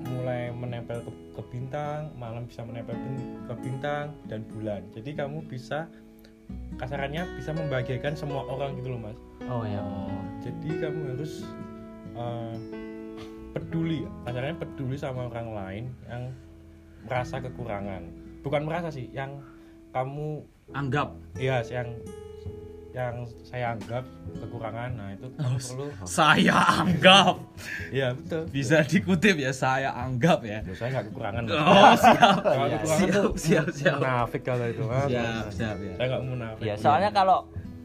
mulai 0.08 0.50
menempel 0.54 1.02
ke, 1.02 1.12
ke 1.34 1.42
bintang 1.50 2.10
malam 2.18 2.46
bisa 2.46 2.62
menempel 2.62 2.94
bin- 2.94 3.38
ke 3.48 3.54
bintang 3.58 4.14
dan 4.30 4.44
bulan. 4.50 4.82
Jadi 4.94 5.14
kamu 5.18 5.46
bisa 5.48 5.88
kasarannya 6.78 7.26
bisa 7.36 7.50
membahagiakan 7.52 8.14
semua 8.14 8.46
orang 8.46 8.78
gitu 8.78 8.94
loh 8.94 9.00
mas. 9.02 9.18
Oh 9.50 9.66
ya 9.66 9.82
jadi 10.42 10.88
kamu 10.88 11.18
harus 11.18 11.44
eh, 12.14 12.56
peduli 13.52 14.06
kasarnya 14.24 14.54
peduli 14.56 14.96
sama 14.96 15.26
orang 15.28 15.48
lain 15.52 15.84
yang 16.06 16.22
merasa 17.04 17.42
kekurangan. 17.42 18.02
Bukan 18.46 18.62
merasa 18.64 18.88
sih 18.94 19.10
yang 19.10 19.42
kamu 19.90 20.46
anggap. 20.72 21.14
Ya 21.38 21.62
yang 21.66 21.98
yang 22.90 23.14
saya 23.42 23.66
anggap 23.70 24.00
kekurangan 24.34 24.90
nah 24.92 25.08
itu 25.10 25.28
kamu 25.30 25.56
perlu 25.58 25.84
saya 26.02 26.56
anggap 26.78 27.36
ya 27.90 28.08
betul 28.12 28.42
bisa 28.48 28.80
dikutip 28.82 29.36
ya 29.36 29.52
saya 29.52 29.92
anggap 29.94 30.40
ya 30.42 30.58
Ya, 30.60 30.72
saya 30.72 30.88
nggak 30.92 31.06
kekurangan 31.06 31.42
oh 31.46 31.92
siap 31.94 32.36
kalau 32.40 32.64
Iya, 32.64 32.74
kekurangan 32.74 32.98
siap, 32.98 33.14
tuh 33.14 33.28
siap, 33.36 33.66
siap. 33.70 33.96
munafik 33.98 34.42
kalau 34.42 34.66
itu 34.66 34.82
Mas. 34.82 35.06
siap 35.06 35.44
siap 35.52 35.76
ya 35.78 35.92
saya 35.94 36.06
nggak 36.08 36.22
munafik 36.24 36.62
ya 36.62 36.74
soalnya 36.74 37.10
kalau 37.10 37.38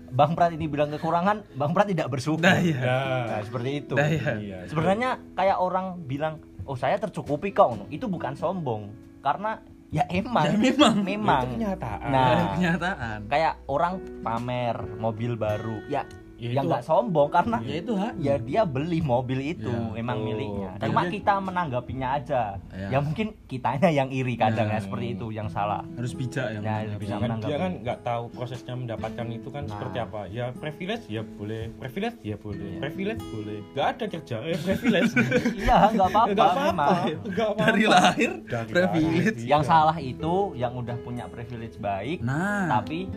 Bang 0.09 0.31
Prat 0.31 0.51
ini 0.51 0.65
bilang 0.67 0.89
kekurangan 0.89 1.37
Bang 1.51 1.71
Prat 1.71 1.85
tidak 1.85 2.07
bersyukur 2.07 2.39
nah 2.39 2.57
iya 2.57 2.77
ya 2.77 2.97
Nah, 3.27 3.41
seperti 3.41 3.69
itu. 3.77 3.93
nah 3.93 4.07
iya 4.07 4.31
iya 4.37 4.57
Sebenarnya 4.65 5.09
kayak 5.33 5.57
orang 5.57 5.85
bilang, 6.03 6.37
"Oh, 6.63 6.75
saya 6.75 6.95
tercukupi 6.95 7.49
kok." 7.49 7.73
no." 7.73 7.85
Itu 7.89 8.05
bukan 8.05 8.33
sombong. 8.33 8.93
Karena 9.19 9.57
ya 9.93 10.03
emang. 10.09 10.45
Ya, 10.49 10.57
memang. 10.57 10.95
Memang. 11.05 11.43
itu 11.45 11.53
kenyataan 11.61 12.09
Nah. 12.09 12.25
Ada 12.33 12.43
kenyataan 12.57 13.19
Kayak 13.29 13.53
orang 13.69 13.93
pamer 14.25 14.77
mobil 14.97 15.37
baru. 15.37 15.85
Ya, 15.85 16.01
Ya, 16.43 16.49
ya 16.49 16.59
itu- 16.59 16.67
nggak 16.67 16.83
sombong 16.83 17.29
karena 17.29 17.57
ya 17.63 17.75
itu 17.77 17.93
hak 17.93 18.13
ya 18.17 18.35
dia 18.37 18.61
beli 18.65 18.99
mobil 18.99 19.39
itu 19.39 19.71
Ya, 19.71 19.95
emang 19.95 20.19
betul. 20.19 20.27
miliknya. 20.29 20.69
Cuma 20.77 21.01
dia- 21.01 21.11
kita 21.13 21.33
menanggapinya 21.39 22.07
aja. 22.13 22.41
Ya. 22.69 22.87
Ya 22.89 22.99
mungkin 22.99 23.27
kitanya 23.45 23.87
yang 23.87 24.09
iri 24.09 24.35
kadang 24.35 24.67
Ya. 24.67 24.75
ya 24.75 24.79
seperti 24.81 25.07
itu 25.13 25.27
yang 25.29 25.47
salah. 25.47 25.87
harus 25.93 26.11
bijak 26.11 26.45
ya 26.45 26.53
Ya, 26.53 26.59
menanggapi. 26.59 26.99
bisa 26.99 27.13
kan 27.13 27.21
menanggapi. 27.23 27.47
dia 27.47 27.57
kan 27.57 27.71
nggak 27.79 27.99
tahu 28.01 28.23
prosesnya 28.29 28.73
mendapatkan 28.75 29.25
itu 29.29 29.47
kan 29.47 29.63
Nah. 29.63 29.71
seperti 29.71 29.97
apa 29.99 30.19
ya 30.27 30.45
privilege 30.51 31.03
ya 31.07 31.21
boleh 31.23 31.61
privilege 31.73 32.17
ya 32.21 32.35
boleh 32.35 32.59
Iya. 32.65 32.79
privilege 32.81 33.21
boleh 33.25 33.57
nggak 33.69 33.87
ada 33.87 34.05
kerja 34.09 34.35
eh 34.41 34.57
privilege 34.59 35.11
Iya, 35.63 35.77
nggak 35.89 36.07
apa-apa 36.09 36.27
nggak 36.27 36.49
apa-apa 36.49 36.63
memang. 36.65 36.95
nggak 37.23 37.47
apa-apa 37.47 37.63
dari 37.63 37.85
lahir 37.85 38.31
Dari 38.43 38.69
privilege 38.69 39.07
lahir, 39.37 39.47
Yang 39.47 39.61
iya. 39.61 39.69
salah 39.69 39.97
itu 39.97 40.33
yang 40.55 40.73
udah 40.73 40.97
punya 40.99 41.25
privilege 41.25 41.77
baik 41.77 42.19
nah 42.19 42.67
tapi 42.73 43.07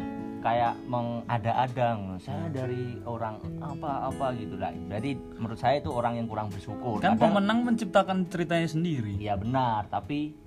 kayak 0.47 0.79
mengada-adang 0.87 2.23
saya 2.23 2.47
dari 2.55 3.03
orang 3.03 3.43
apa-apa 3.59 4.31
gitu 4.39 4.55
lah. 4.55 4.71
Jadi 4.71 5.19
menurut 5.35 5.59
saya 5.59 5.83
itu 5.83 5.91
orang 5.91 6.23
yang 6.23 6.31
kurang 6.31 6.55
bersyukur. 6.55 7.03
Kan 7.03 7.19
Kadang- 7.19 7.35
pemenang 7.35 7.59
menciptakan 7.67 8.31
ceritanya 8.31 8.69
sendiri. 8.71 9.19
Ya 9.19 9.35
benar. 9.35 9.91
Tapi 9.91 10.39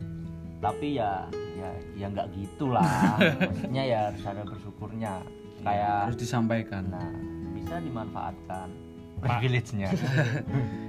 tapi 0.63 0.95
ya 0.95 1.27
ya 1.59 1.71
ya 1.99 2.07
nggak 2.07 2.31
gitulah 2.31 2.88
maksudnya 3.43 3.83
ya 3.83 3.99
harus 4.07 4.23
ada 4.23 4.43
bersyukurnya. 4.47 5.13
Kayak 5.67 5.95
harus 6.07 6.19
disampaikan. 6.23 6.83
Nah 6.88 7.12
bisa 7.51 7.75
dimanfaatkan 7.83 8.67
privilege-nya. 9.19 9.91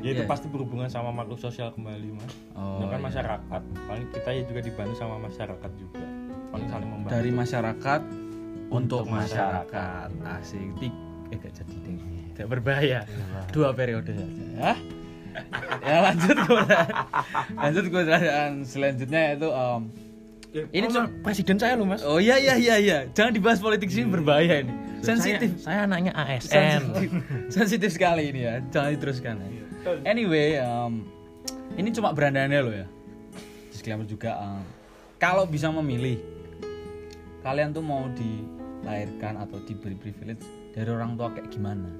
Ya 0.00 0.16
itu 0.16 0.22
Iya. 0.24 0.30
pasti 0.30 0.48
berhubungan 0.48 0.88
sama 0.88 1.12
makhluk 1.12 1.36
sosial 1.36 1.74
kembali 1.76 2.14
mas. 2.16 2.32
Oh, 2.56 2.80
kan 2.88 2.96
iya. 2.96 3.04
masyarakat. 3.04 3.62
Paling 3.84 4.06
kita 4.16 4.30
ya 4.32 4.42
juga 4.48 4.60
dibantu 4.64 4.94
sama 4.96 5.20
masyarakat 5.20 5.70
juga. 5.76 6.00
Paling 6.48 6.68
saling 6.72 6.88
membantu. 6.88 7.12
Dari 7.12 7.30
masyarakat 7.36 8.02
untuk 8.70 9.04
masyarakat. 9.04 10.08
asik. 10.40 10.70
Tik 10.78 10.94
eh 11.30 11.36
gak 11.38 11.52
jadi 11.54 11.74
deh. 11.76 11.96
Tidak 12.34 12.46
berbahaya. 12.48 13.00
Dua 13.50 13.70
periode 13.70 14.10
saja 14.10 14.44
ya. 14.56 14.72
Ya 15.82 15.96
lanjut 16.02 16.38
ke 16.42 16.54
lanjut 17.54 17.84
pertanyaan 17.86 18.52
selanjutnya 18.66 19.20
yaitu 19.30 19.46
em, 19.46 19.82
Ya, 20.50 20.66
Ini 20.74 20.90
oh, 20.90 20.90
cuma- 20.90 21.10
presiden 21.22 21.62
saya 21.62 21.78
loh 21.78 21.86
mas. 21.86 22.02
Oh 22.02 22.18
iya 22.18 22.34
iya 22.34 22.58
iya 22.58 22.76
iya. 22.82 22.98
Jangan 23.14 23.30
dibahas 23.30 23.62
politik 23.62 23.86
sini 23.86 24.10
berbahaya 24.10 24.66
ini. 24.66 24.74
Sensitif 24.98 25.62
saya, 25.62 25.86
saya 25.86 25.86
anaknya 25.86 26.12
sensitif. 26.42 27.08
Sensitif 27.56 27.90
sekali 27.94 28.34
ini 28.34 28.50
ya. 28.50 28.58
Jangan 28.74 28.90
diteruskan. 28.98 29.34
Ya. 29.38 29.64
anyway 30.02 30.58
em, 30.58 31.06
ini 31.78 31.94
cuma 31.94 32.10
berandaannya 32.10 32.60
loh 32.66 32.74
ya. 32.74 32.86
Disclaimer 33.70 34.02
juga 34.02 34.34
em, 34.42 34.66
kalau 35.22 35.46
bisa 35.46 35.70
memilih 35.70 36.18
kalian 37.46 37.70
tuh 37.70 37.86
mau 37.86 38.10
dilahirkan 38.80 39.36
atau 39.38 39.58
diberi 39.62 39.94
privilege 39.94 40.42
dari 40.72 40.88
orang 40.88 41.14
tua 41.14 41.28
kayak 41.30 41.48
gimana 41.48 41.90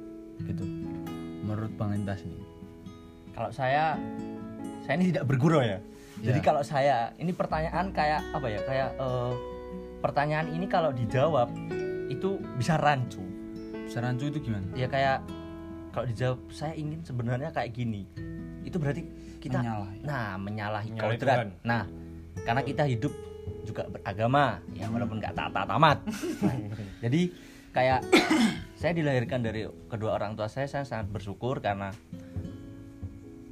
gitu 0.40 0.64
menurut 1.44 1.72
bang 1.76 1.90
Lintas 1.94 2.24
nih 2.24 2.40
kalau 3.30 3.50
saya 3.50 3.96
saya 4.82 4.94
ini 4.96 5.14
tidak 5.14 5.24
berguru 5.24 5.62
ya. 5.62 5.78
Jadi 6.20 6.40
Ya. 6.40 6.44
kalau 6.44 6.60
saya 6.60 6.96
ini 7.16 7.32
pertanyaan 7.32 7.88
kayak 7.94 8.20
apa 8.34 8.46
ya? 8.48 8.60
Kayak 8.66 8.88
eh, 8.98 9.32
pertanyaan 10.02 10.50
ini 10.50 10.66
kalau 10.66 10.90
dijawab 10.90 11.48
itu 12.10 12.36
bisa 12.58 12.76
rancu. 12.76 13.22
Sarancu 13.88 14.28
itu 14.28 14.44
gimana? 14.44 14.66
Ya 14.76 14.90
kayak 14.90 15.24
kalau 15.94 16.04
dijawab 16.04 16.40
saya 16.50 16.74
ingin 16.76 17.00
sebenarnya 17.00 17.48
kayak 17.48 17.72
gini. 17.72 18.04
Itu 18.60 18.76
berarti 18.76 19.06
kita 19.40 19.62
Menyalahi. 19.62 19.98
nah 20.04 20.36
menyalahi 20.36 20.88
Menyalahi 20.92 21.16
kodrat. 21.16 21.46
Nah, 21.64 21.82
karena 22.44 22.60
kita 22.60 22.84
hidup 22.84 23.12
juga 23.66 23.86
beragama. 23.86 24.58
Ya 24.74 24.86
walaupun 24.90 25.18
nggak 25.18 25.34
taat 25.36 25.68
amat. 25.68 25.98
Nah, 26.42 26.56
jadi 27.04 27.20
kayak 27.70 28.00
saya 28.80 28.92
dilahirkan 28.96 29.40
dari 29.44 29.66
kedua 29.86 30.18
orang 30.18 30.34
tua 30.34 30.50
saya 30.50 30.66
saya 30.66 30.82
sangat 30.82 31.10
bersyukur 31.14 31.62
karena 31.62 31.94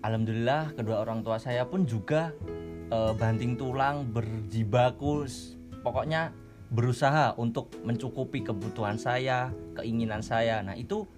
alhamdulillah 0.02 0.74
kedua 0.74 1.02
orang 1.06 1.22
tua 1.22 1.38
saya 1.38 1.62
pun 1.66 1.86
juga 1.86 2.34
eh, 2.90 3.12
banting 3.14 3.54
tulang 3.54 4.10
berjibaku 4.10 5.26
pokoknya 5.86 6.34
berusaha 6.68 7.32
untuk 7.40 7.72
mencukupi 7.80 8.44
kebutuhan 8.44 9.00
saya 9.00 9.54
keinginan 9.78 10.20
saya. 10.20 10.60
Nah 10.60 10.76
itu 10.76 11.08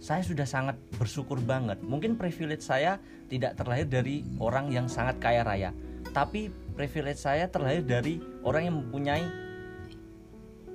saya 0.00 0.24
sudah 0.24 0.48
sangat 0.48 0.76
bersyukur 0.96 1.40
banget. 1.40 1.80
Mungkin 1.84 2.16
privilege 2.16 2.64
saya 2.64 3.00
tidak 3.28 3.56
terlahir 3.56 3.86
dari 3.88 4.24
orang 4.40 4.72
yang 4.72 4.88
sangat 4.88 5.20
kaya 5.20 5.44
raya 5.44 5.72
tapi 6.12 6.50
privilege 6.80 7.20
saya 7.20 7.44
terlahir 7.44 7.84
dari 7.84 8.24
orang 8.40 8.62
yang 8.64 8.76
mempunyai 8.80 9.24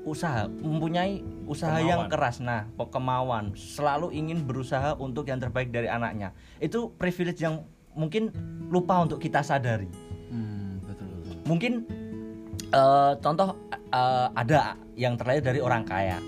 usaha 0.06 0.46
mempunyai 0.46 1.26
usaha 1.50 1.82
yang 1.82 2.06
Kemauan. 2.06 2.14
keras. 2.14 2.38
Nah 2.38 2.70
kemauan? 2.78 3.46
Selalu 3.58 4.14
ingin 4.14 4.46
berusaha 4.46 4.94
untuk 5.02 5.26
yang 5.26 5.42
terbaik 5.42 5.74
dari 5.74 5.90
anaknya. 5.90 6.30
Itu 6.62 6.94
privilege 6.94 7.42
yang 7.42 7.66
mungkin 7.98 8.30
lupa 8.70 9.02
untuk 9.02 9.18
kita 9.18 9.42
sadari. 9.42 9.90
Hmm, 10.30 10.78
betul 10.86 11.10
betul. 11.10 11.36
mungkin 11.50 11.74
eh, 12.70 13.14
contoh 13.18 13.58
eh, 13.74 14.28
ada 14.38 14.78
yang 14.94 15.18
terlahir 15.18 15.42
dari 15.42 15.58
orang 15.58 15.90
kaya. 15.90 16.22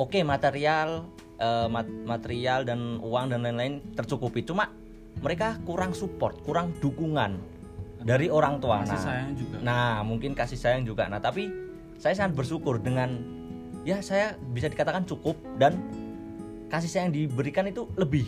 Oke 0.00 0.24
material 0.24 1.04
eh, 1.36 1.68
mat- 1.68 1.92
material 2.08 2.64
dan 2.64 2.96
uang 3.04 3.36
dan 3.36 3.44
lain-lain 3.44 3.84
tercukupi. 3.92 4.48
Cuma 4.48 4.72
mereka 5.20 5.60
kurang 5.68 5.92
support 5.92 6.40
kurang 6.40 6.72
dukungan 6.80 7.51
dari 8.02 8.26
orang 8.28 8.58
tua 8.58 8.82
Kasih 8.82 8.98
Nah, 8.98 9.02
sayang 9.02 9.30
juga. 9.38 9.56
Nah, 9.62 9.92
mungkin 10.02 10.30
kasih 10.34 10.58
sayang 10.58 10.82
juga. 10.84 11.06
Nah, 11.06 11.22
tapi 11.22 11.48
saya 11.96 12.18
sangat 12.18 12.34
bersyukur 12.34 12.82
dengan 12.82 13.22
ya 13.82 13.98
saya 14.02 14.38
bisa 14.54 14.70
dikatakan 14.70 15.06
cukup 15.06 15.38
dan 15.58 15.78
kasih 16.70 16.90
sayang 16.90 17.10
diberikan 17.14 17.66
itu 17.70 17.86
lebih 17.94 18.26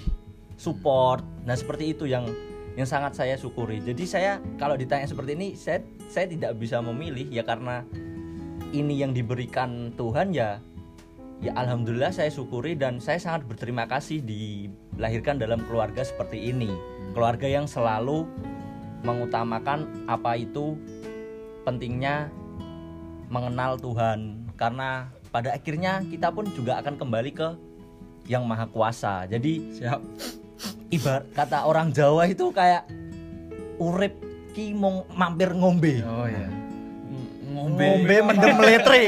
support. 0.54 1.22
Nah, 1.44 1.58
seperti 1.58 1.94
itu 1.94 2.06
yang 2.06 2.26
yang 2.74 2.86
sangat 2.86 3.14
saya 3.14 3.34
syukuri. 3.38 3.78
Jadi 3.82 4.04
saya 4.06 4.42
kalau 4.58 4.74
ditanya 4.74 5.06
seperti 5.06 5.38
ini, 5.38 5.54
saya 5.54 5.82
saya 6.10 6.26
tidak 6.26 6.58
bisa 6.58 6.82
memilih 6.82 7.26
ya 7.30 7.46
karena 7.46 7.86
ini 8.74 8.98
yang 8.98 9.14
diberikan 9.14 9.94
Tuhan 9.94 10.34
ya 10.34 10.58
ya 11.42 11.52
alhamdulillah 11.54 12.10
saya 12.10 12.30
syukuri 12.30 12.74
dan 12.74 12.98
saya 12.98 13.18
sangat 13.18 13.46
berterima 13.46 13.86
kasih 13.86 14.22
dilahirkan 14.22 15.38
dalam 15.38 15.62
keluarga 15.66 16.02
seperti 16.02 16.50
ini. 16.50 16.70
Keluarga 17.14 17.46
yang 17.46 17.70
selalu 17.70 18.26
mengutamakan 19.04 20.08
apa 20.08 20.34
itu 20.34 20.74
pentingnya 21.62 22.28
mengenal 23.28 23.76
Tuhan 23.76 24.48
karena 24.56 25.08
pada 25.28 25.52
akhirnya 25.52 26.00
kita 26.06 26.30
pun 26.30 26.46
juga 26.52 26.78
akan 26.80 26.94
kembali 26.96 27.30
ke 27.30 27.48
yang 28.24 28.48
maha 28.48 28.64
kuasa. 28.64 29.28
Jadi 29.28 29.76
Siap. 29.76 30.00
ibarat 30.88 31.28
kata 31.34 31.68
orang 31.68 31.92
Jawa 31.92 32.24
itu 32.24 32.48
kayak 32.48 32.88
urip 33.76 34.14
ki 34.54 34.72
mong 34.72 35.10
mampir 35.12 35.50
ngombe. 35.52 36.00
Oh 36.00 36.24
ya. 36.24 36.48
Ngombe. 37.50 37.82
Ngombe 37.82 38.16
mendem 38.24 38.56
letre. 38.70 39.04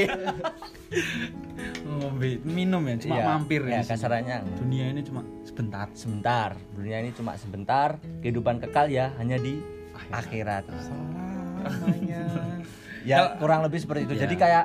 Ngombe 1.87 2.31
minum 2.45 2.83
ya, 2.85 2.97
cuma 3.01 3.15
Iya, 3.17 3.25
mampir 3.25 3.61
ya 3.65 3.81
sini. 3.81 3.91
kasarannya. 3.95 4.37
Dunia 4.59 4.85
ini 4.91 5.01
cuma 5.03 5.23
sebentar. 5.47 5.87
Sebentar, 5.95 6.51
dunia 6.75 6.97
ini 7.01 7.11
cuma 7.15 7.33
sebentar, 7.39 7.97
kehidupan 8.21 8.61
kekal 8.61 8.91
ya 8.91 9.15
hanya 9.17 9.39
di 9.39 9.57
akhirat. 10.13 10.65
Selamanya. 10.69 12.23
Ya 13.07 13.39
kurang 13.39 13.63
lebih 13.63 13.79
seperti 13.83 14.11
itu. 14.11 14.15
Iya. 14.19 14.23
Jadi 14.27 14.35
kayak 14.35 14.65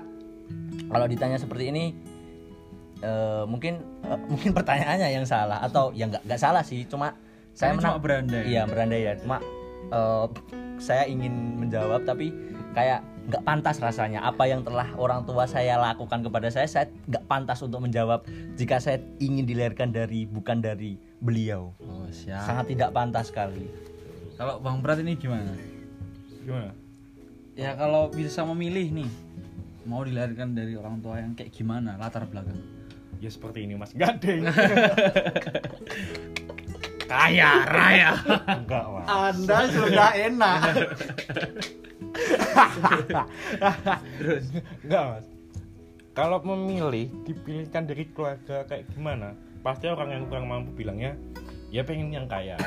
kalau 0.90 1.06
ditanya 1.06 1.38
seperti 1.38 1.70
ini 1.70 1.94
eh, 3.02 3.44
mungkin 3.46 3.82
eh, 4.06 4.20
mungkin 4.30 4.52
pertanyaannya 4.58 5.10
yang 5.14 5.26
salah 5.26 5.62
atau 5.62 5.94
ya 5.94 6.10
nggak 6.10 6.26
nggak 6.26 6.42
salah 6.42 6.64
sih, 6.66 6.86
cuma 6.90 7.14
saya 7.54 7.76
menang 7.78 7.98
cuma 7.98 8.02
berandai. 8.02 8.44
Iya 8.50 8.66
berandai 8.66 9.02
ya. 9.06 9.14
Cuma 9.18 9.38
eh, 9.94 10.26
saya 10.82 11.06
ingin 11.06 11.62
menjawab 11.62 12.02
tapi 12.04 12.34
kayak 12.74 13.06
nggak 13.30 13.44
pantas 13.46 13.78
rasanya 13.78 14.26
apa 14.26 14.50
yang 14.50 14.66
telah 14.66 14.90
orang 14.98 15.22
tua 15.30 15.46
saya 15.46 15.78
lakukan 15.78 16.26
kepada 16.26 16.50
saya 16.50 16.66
saya 16.66 16.86
nggak 17.06 17.30
pantas 17.30 17.62
untuk 17.62 17.78
menjawab 17.86 18.26
jika 18.58 18.82
saya 18.82 18.98
ingin 19.22 19.46
dilahirkan 19.46 19.94
dari 19.94 20.26
bukan 20.26 20.58
dari 20.58 20.98
beliau 21.22 21.70
Oh, 21.86 22.10
siap. 22.10 22.42
sangat 22.42 22.74
tidak 22.74 22.90
pantas 22.90 23.30
sekali 23.30 23.70
Kalau 24.42 24.58
Bang 24.58 24.82
Prat 24.82 24.98
ini 24.98 25.14
gimana? 25.22 25.54
Gimana? 26.42 26.74
Ya 27.54 27.78
kalau 27.78 28.10
bisa 28.10 28.42
memilih 28.42 28.90
nih 28.90 29.10
mau 29.86 30.02
dilahirkan 30.02 30.58
dari 30.58 30.74
orang 30.74 30.98
tua 30.98 31.22
yang 31.22 31.38
kayak 31.38 31.54
gimana 31.54 31.94
latar 32.02 32.26
belakang? 32.26 32.58
Ya 33.22 33.30
seperti 33.30 33.70
ini 33.70 33.78
Mas 33.78 33.94
Gading. 33.94 34.50
Kaya 37.12 37.70
raya. 37.70 38.18
Enggak, 38.50 38.86
Mas. 38.90 39.06
Anda 39.06 39.60
sudah 39.70 40.10
enak. 40.10 40.62
Terus 44.18 44.46
Enggak, 44.82 45.04
Mas. 45.06 45.26
Kalau 46.18 46.42
memilih 46.42 47.14
dipilihkan 47.30 47.86
dari 47.86 48.10
keluarga 48.10 48.66
kayak 48.66 48.90
gimana? 48.90 49.38
Pasti 49.62 49.86
orang 49.86 50.18
yang 50.18 50.26
kurang 50.26 50.50
mampu 50.50 50.74
bilangnya 50.74 51.14
ya 51.70 51.86
pengen 51.86 52.10
yang 52.10 52.26
kaya. 52.26 52.58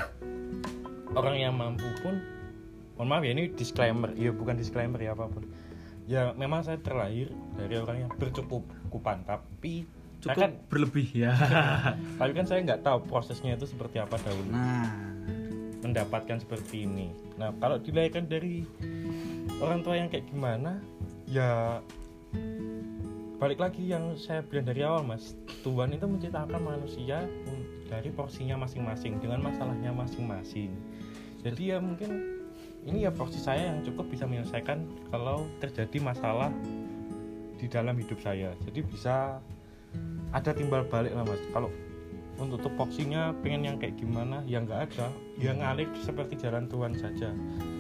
Orang 1.15 1.39
yang 1.39 1.55
mampu 1.55 1.87
pun 2.03 2.19
mohon 2.95 3.09
maaf 3.11 3.23
ya 3.27 3.35
ini 3.35 3.51
disclaimer, 3.51 4.15
ya 4.15 4.31
bukan 4.31 4.55
disclaimer 4.59 4.99
ya 4.99 5.15
apa 5.15 5.31
pun. 5.31 5.47
Ya 6.05 6.35
memang 6.37 6.63
saya 6.63 6.79
terlahir 6.79 7.33
dari 7.57 7.81
orang 7.81 8.07
yang 8.07 8.11
bercukupan 8.15 9.25
tapi 9.25 9.89
cukup 10.21 10.41
kan 10.41 10.53
berlebih 10.69 11.09
ya. 11.15 11.33
tapi 12.21 12.33
kan 12.37 12.45
saya 12.45 12.61
nggak 12.65 12.83
tahu 12.83 13.05
prosesnya 13.09 13.57
itu 13.57 13.69
seperti 13.69 14.01
apa 14.01 14.17
dahulu 14.21 14.53
Nah, 14.53 14.89
mendapatkan 15.85 16.41
seperti 16.41 16.89
ini. 16.89 17.13
Nah, 17.37 17.53
kalau 17.61 17.77
dilahirkan 17.77 18.25
dari 18.25 18.65
orang 19.61 19.85
tua 19.85 20.01
yang 20.01 20.09
kayak 20.09 20.25
gimana, 20.33 20.81
ya 21.29 21.81
balik 23.37 23.61
lagi 23.61 23.85
yang 23.85 24.17
saya 24.17 24.41
bilang 24.41 24.65
dari 24.65 24.81
awal, 24.81 25.05
Mas. 25.05 25.37
Tuhan 25.61 25.93
itu 25.93 26.09
menciptakan 26.09 26.61
manusia 26.61 27.29
dari 27.89 28.09
porsinya 28.09 28.57
masing-masing 28.65 29.21
dengan 29.21 29.45
masalahnya 29.45 29.93
masing-masing. 29.93 30.73
Jadi 31.45 31.77
ya 31.77 31.79
mungkin 31.79 32.41
ini 32.89 33.05
ya 33.05 33.13
porsi 33.13 33.37
saya 33.37 33.69
yang 33.73 33.85
cukup 33.85 34.09
bisa 34.09 34.25
menyelesaikan 34.25 34.85
kalau 35.13 35.45
terjadi 35.61 36.01
masalah 36.01 36.49
di 37.61 37.69
dalam 37.69 37.95
hidup 37.97 38.17
saya. 38.25 38.57
Jadi 38.65 38.81
bisa 38.81 39.39
ada 40.33 40.51
timbal 40.57 40.89
balik 40.89 41.13
lah, 41.13 41.23
Mas. 41.29 41.41
Kalau 41.53 41.69
untuk 42.35 42.59
tupoksinya 42.67 43.31
pengen 43.47 43.63
yang 43.63 43.77
kayak 43.79 43.95
gimana 43.95 44.43
ya 44.43 44.59
nggak 44.59 44.91
ada 44.91 45.07
ya 45.39 45.55
ngalir 45.55 45.87
seperti 46.03 46.35
jalan 46.35 46.67
Tuhan 46.67 46.93
saja 46.99 47.31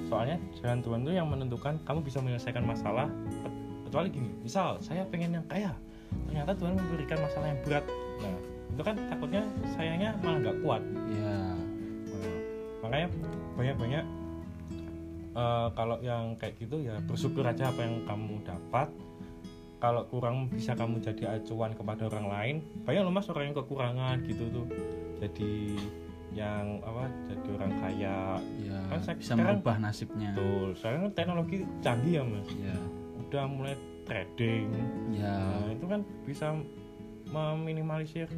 soalnya 0.06 0.38
jalan 0.62 0.78
Tuhan 0.78 1.00
itu 1.02 1.12
yang 1.18 1.26
menentukan 1.26 1.74
kamu 1.82 2.06
bisa 2.06 2.22
menyelesaikan 2.22 2.62
masalah 2.62 3.10
kecuali 3.90 4.14
gini 4.14 4.30
misal 4.46 4.78
saya 4.78 5.02
pengen 5.10 5.42
yang 5.42 5.46
kaya 5.50 5.74
ternyata 6.30 6.54
Tuhan 6.54 6.78
memberikan 6.78 7.18
masalah 7.18 7.46
yang 7.50 7.60
berat 7.66 7.84
nah 8.22 8.36
itu 8.74 8.82
kan 8.82 8.94
takutnya 9.06 9.42
sayangnya 9.78 10.10
malah 10.22 10.38
nggak 10.42 10.56
kuat 10.66 10.82
ya. 11.14 11.34
Nah, 12.10 12.38
makanya 12.82 13.08
banyak-banyak 13.54 14.04
eh, 15.34 15.68
kalau 15.72 15.96
yang 16.00 16.34
kayak 16.36 16.54
gitu 16.58 16.78
ya 16.78 16.98
bersyukur 17.02 17.42
aja 17.42 17.68
apa 17.68 17.80
yang 17.82 18.02
kamu 18.04 18.42
dapat. 18.42 18.88
Kalau 19.78 20.08
kurang 20.08 20.48
bisa 20.48 20.72
kamu 20.72 20.96
jadi 20.98 21.36
acuan 21.36 21.72
kepada 21.72 22.08
orang 22.08 22.26
lain. 22.26 22.56
Banyak 22.82 23.04
loh 23.04 23.12
mas 23.12 23.28
orang 23.28 23.52
yang 23.52 23.56
kekurangan 23.58 24.16
gitu 24.24 24.48
tuh. 24.48 24.66
Jadi 25.20 25.76
yang 26.32 26.80
apa 26.80 27.04
jadi 27.26 27.48
orang 27.52 27.72
kaya. 27.78 28.18
Ya, 28.58 28.78
Kan 28.88 28.98
saya 29.00 29.14
bisa 29.14 29.32
sekarang- 29.34 29.60
merubah 29.60 29.76
nasibnya. 29.78 30.30
betul 30.32 30.68
sekarang 30.74 30.98
kan 31.02 31.12
teknologi 31.12 31.56
canggih 31.80 32.12
ya 32.16 32.24
mas. 32.24 32.48
Ya. 32.56 32.76
udah 33.24 33.44
mulai 33.44 33.74
trading. 34.04 34.70
Ya. 35.10 35.36
nah 35.58 35.68
itu 35.68 35.84
kan 35.84 36.00
bisa 36.22 36.54
meminimalisir 37.26 38.30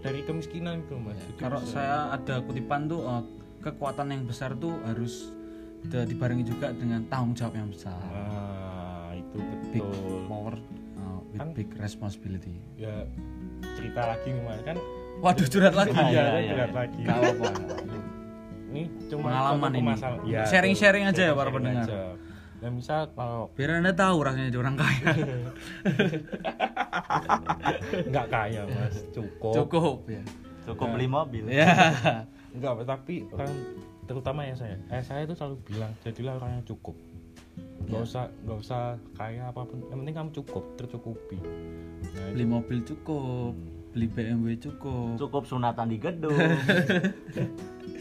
dari 0.00 0.20
kemiskinan 0.22 0.80
gitu 0.80 0.96
mas. 0.96 1.18
Jadi 1.18 1.38
Kalau 1.38 1.60
saya 1.60 2.10
ada 2.10 2.40
kutipan 2.40 2.86
tuh 2.86 3.04
eh, 3.04 3.22
kekuatan 3.66 4.06
yang 4.08 4.22
besar 4.24 4.54
tuh 4.54 4.78
harus 4.82 5.34
dibarengi 5.82 6.42
juga 6.42 6.70
dengan 6.70 7.02
tanggung 7.06 7.34
jawab 7.34 7.54
yang 7.54 7.68
besar. 7.68 7.98
Nah, 7.98 9.10
itu 9.12 9.38
Big 9.70 9.82
betul. 9.82 10.22
power 10.26 10.54
uh, 10.96 11.18
with 11.28 11.38
Kan- 11.38 11.52
big 11.52 11.68
responsibility. 11.76 12.54
Ya 12.74 13.06
cerita 13.74 14.02
lagi 14.08 14.28
nih 14.30 14.42
mas 14.42 14.62
kan. 14.62 14.76
Waduh 15.16 15.46
curhat 15.46 15.72
lagi 15.72 15.94
Iya, 15.94 16.04
saya 16.04 16.38
iya. 16.38 16.50
curhat 16.52 16.72
lagi. 16.74 17.00
Gak 17.02 17.16
apa-apa. 17.16 17.46
ini 18.70 18.82
cuma 19.06 19.26
Pengalaman 19.26 19.72
ini. 19.72 19.92
Ya, 20.26 20.42
Sharing-sharing 20.44 21.04
aja 21.06 21.22
ya 21.26 21.34
para 21.34 21.50
pendengar. 21.50 21.86
aja. 21.86 22.00
Ya 22.56 22.68
misal 22.68 23.12
kalau 23.12 23.52
biar 23.52 23.78
anda 23.78 23.92
tahu 23.92 24.16
rasanya 24.20 24.48
jadi 24.48 24.58
orang 24.58 24.76
kaya 24.76 25.12
nggak 28.08 28.26
kaya 28.26 28.60
mas 28.64 28.96
cukup 29.12 29.52
cukup 29.54 29.96
ya 30.08 30.22
cukup 30.64 30.86
beli 30.88 31.04
mobil 31.06 31.44
ya 31.46 31.68
Enggak, 32.56 32.72
tapi 32.82 33.14
orang 33.30 33.52
terutama 34.04 34.40
ya 34.42 34.54
saya, 34.54 34.76
eh, 34.88 35.02
saya 35.02 35.22
itu 35.22 35.34
selalu 35.34 35.56
bilang 35.62 35.92
jadilah 36.00 36.34
orang 36.34 36.50
yang 36.54 36.64
cukup. 36.64 36.96
Nggak 37.84 37.94
Ya. 37.94 38.06
usah 38.06 38.24
nggak 38.42 38.58
usah 38.58 38.82
kaya 39.12 39.42
apa 39.46 39.60
pun, 39.62 39.78
yang 39.84 39.98
penting 40.00 40.16
kamu 40.16 40.30
cukup, 40.34 40.64
tercukupi. 40.74 41.38
Nah, 41.38 42.28
beli 42.32 42.44
mobil 42.44 42.78
cukup 42.82 43.52
beli 43.88 44.06
BMW 44.06 44.60
cukup 44.60 45.16
cukup 45.16 45.42
sunatan 45.42 45.88
di 45.88 45.96
gedung 45.96 46.36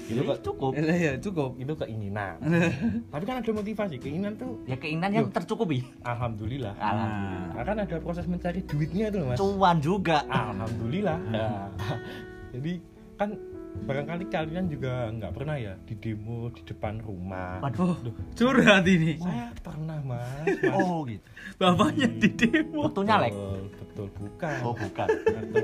itu, 0.06 0.22
ke- 0.22 0.42
cukup 0.44 0.76
Eh, 0.76 0.84
ya 1.02 1.14
cukup 1.16 1.56
itu 1.56 1.72
keinginan. 1.74 2.36
tapi 3.12 3.24
kan 3.24 3.40
ada 3.40 3.48
motivasi, 3.50 3.96
keinginan 3.98 4.36
tuh 4.36 4.60
ya 4.66 4.76
keinginan 4.76 5.08
yang 5.10 5.28
tercukupi 5.30 5.88
alhamdulillah. 6.02 6.76
alhamdulillah 6.76 7.48
Nah, 7.50 7.64
kan 7.64 7.78
ada 7.80 7.96
proses 7.98 8.28
mencari 8.28 8.60
duitnya 8.62 9.08
itu 9.08 9.18
loh, 9.18 9.28
mas. 9.30 9.38
cuan 9.38 9.78
juga 9.80 10.28
Alhamdulillah. 10.28 11.18
Nah, 11.26 11.72
jadi 12.54 12.74
kan 13.16 13.30
barangkali 13.78 14.26
kalian 14.28 14.66
juga 14.66 15.12
nggak 15.12 15.32
pernah 15.32 15.56
ya 15.56 15.74
di 15.80 15.94
demo 15.94 16.48
di 16.50 16.64
depan 16.64 16.98
rumah. 16.98 17.60
waduh 17.60 17.92
oh 17.92 17.98
curhat 18.34 18.82
ini 18.84 19.20
Saya 19.20 19.52
pernah 19.58 20.00
mas. 20.00 20.48
mas. 20.58 20.72
oh 20.72 21.04
gitu 21.04 21.28
bapaknya 21.56 22.08
di 22.10 22.30
demo 22.32 22.88
waktu 22.88 23.02
nyalek 23.04 23.34
Betul, 23.34 23.62
betul 23.76 24.08
bukan. 24.16 24.56
oh 24.62 24.74
bukan 24.74 25.08
waktu 25.12 25.64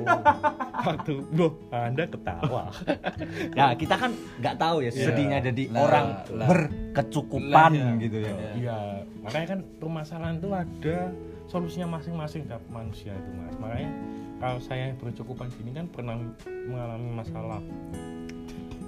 waktu 0.82 1.14
loh 1.32 1.52
anda 1.70 2.04
ketawa 2.06 2.64
ya 3.60 3.66
kita 3.74 3.96
kan 3.96 4.12
nggak 4.38 4.56
tahu 4.56 4.78
ya 4.80 4.92
Iya. 4.92 5.06
sedihnya 5.08 5.38
jadi 5.42 5.64
Lah, 5.68 5.80
orang 5.82 6.06
lah. 6.30 6.48
berkecukupan 6.48 7.72
Lah, 7.72 7.72
ya. 7.72 7.90
gitu 7.98 8.18
ya 8.20 8.34
iya 8.54 8.80
makanya 9.20 9.48
kan 9.50 9.60
permasalahan 9.78 10.36
itu 10.38 10.50
ada 10.52 10.98
solusinya 11.52 12.00
masing-masing 12.00 12.48
tiap 12.48 12.64
manusia 12.72 13.12
itu 13.12 13.30
mas. 13.36 13.56
Makanya 13.60 13.92
kalau 14.40 14.60
saya 14.64 14.90
yang 14.90 14.98
berkecukupan 15.04 15.52
gini 15.60 15.76
kan 15.76 15.86
pernah 15.92 16.16
mengalami 16.48 17.12
masalah 17.12 17.60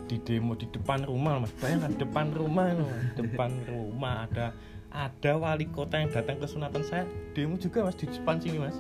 di 0.08 0.16
demo 0.24 0.56
di 0.56 0.72
depan 0.72 1.04
rumah 1.04 1.44
mas. 1.44 1.52
Bayangkan 1.60 1.92
depan 2.00 2.32
rumah 2.32 2.72
mas. 2.72 2.88
Depan 3.20 3.52
rumah 3.68 4.32
ada 4.32 4.56
ada 4.94 5.32
wali 5.42 5.66
kota 5.74 5.98
yang 5.98 6.14
datang 6.14 6.38
ke 6.38 6.46
sunatan 6.48 6.86
saya 6.88 7.04
demo 7.36 7.60
juga 7.60 7.84
mas 7.84 8.00
di 8.00 8.08
depan 8.08 8.40
sini 8.40 8.58
mas. 8.64 8.80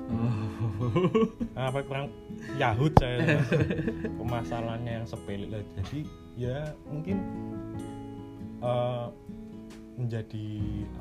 Nah, 1.53 1.67
apa 1.67 1.83
kurang 1.83 2.07
Yahud 2.55 2.95
saya 2.95 3.19
mas. 3.19 3.51
permasalahannya 4.15 5.03
yang 5.03 5.07
sepele 5.09 5.51
lah. 5.51 5.63
Jadi 5.83 6.07
ya 6.39 6.71
mungkin 6.87 7.19
eh, 8.63 9.07
menjadi 9.99 10.47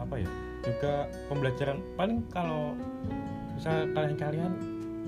apa 0.02 0.20
ya 0.20 0.28
juga 0.62 1.10
pembelajaran. 1.28 1.78
Paling 1.98 2.26
kalau 2.30 2.74
bisa 3.58 3.86
kalian-kalian 3.92 4.52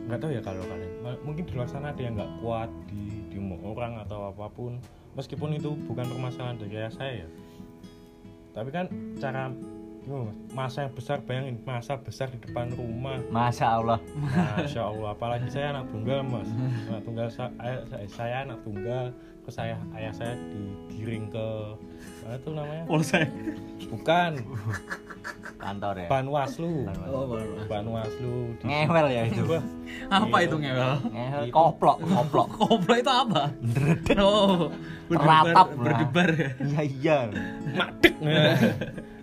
nggak 0.05 0.19
tahu 0.21 0.31
ya 0.35 0.43
kalau 0.45 0.63
kalian. 0.67 0.93
Mungkin 1.25 1.43
di 1.49 1.53
luar 1.57 1.69
sana 1.71 1.91
ada 1.95 2.03
yang 2.03 2.19
nggak 2.19 2.33
kuat 2.45 2.71
di 2.91 3.25
di 3.33 3.39
orang 3.65 3.99
atau 4.05 4.31
apa 4.31 4.47
pun. 4.53 4.79
Meskipun 5.15 5.55
itu 5.55 5.79
bukan 5.87 6.11
permasalahan 6.11 6.59
dari 6.59 6.75
saya 6.91 7.27
ya. 7.27 7.29
Tapi 8.55 8.71
kan 8.71 8.87
cara 9.19 9.51
masa 10.53 10.85
yang 10.85 10.93
besar 10.93 11.25
bayangin 11.25 11.57
masa 11.65 11.97
besar 11.97 12.29
di 12.29 12.39
depan 12.39 12.69
rumah. 12.77 13.19
Masya 13.33 13.67
Allah. 13.81 13.99
Masya 14.59 14.83
Allah, 14.85 15.17
apalagi 15.17 15.49
saya 15.49 15.73
anak 15.73 15.89
tunggal 15.89 16.21
mas, 16.23 16.49
anak 16.93 17.03
tunggal 17.09 17.29
saya, 17.33 17.81
saya 18.13 18.37
anak 18.45 18.61
tunggal, 18.63 19.11
ke 19.45 19.51
saya 19.53 19.81
ayah 19.97 20.13
saya 20.13 20.37
digiring 20.93 21.33
ke 21.33 21.47
mana 22.21 22.37
tuh 22.39 22.53
namanya? 22.53 22.85
polsek 22.85 23.29
Bukan, 23.85 24.33
kantor 25.57 25.95
ya 25.97 26.09
Banwaslu, 26.09 26.89
oh 27.07 27.25
Banwaslu. 27.65 28.35
di- 28.59 28.67
ngewel 28.67 29.07
ya 29.07 29.23
itu 29.25 29.43
Wah, 29.45 29.63
apa 30.11 30.37
Iya. 30.37 30.47
itu 30.47 30.57
ngewel 30.59 30.93
ngewel 31.07 31.43
Itu- 31.47 31.55
koplok 31.55 31.99
koplok 32.03 32.49
koplo 32.59 32.95
itu 32.95 33.13
apa 33.13 33.43
oh 34.19 34.73
Ratap, 35.07 35.69
berdebar 35.69 35.69
nah. 35.69 35.77
berdebar 35.77 36.29
ya 36.33 36.51
iya 36.59 36.81
iya 36.83 37.19
madek. 37.71 38.15
Nah, 38.19 38.57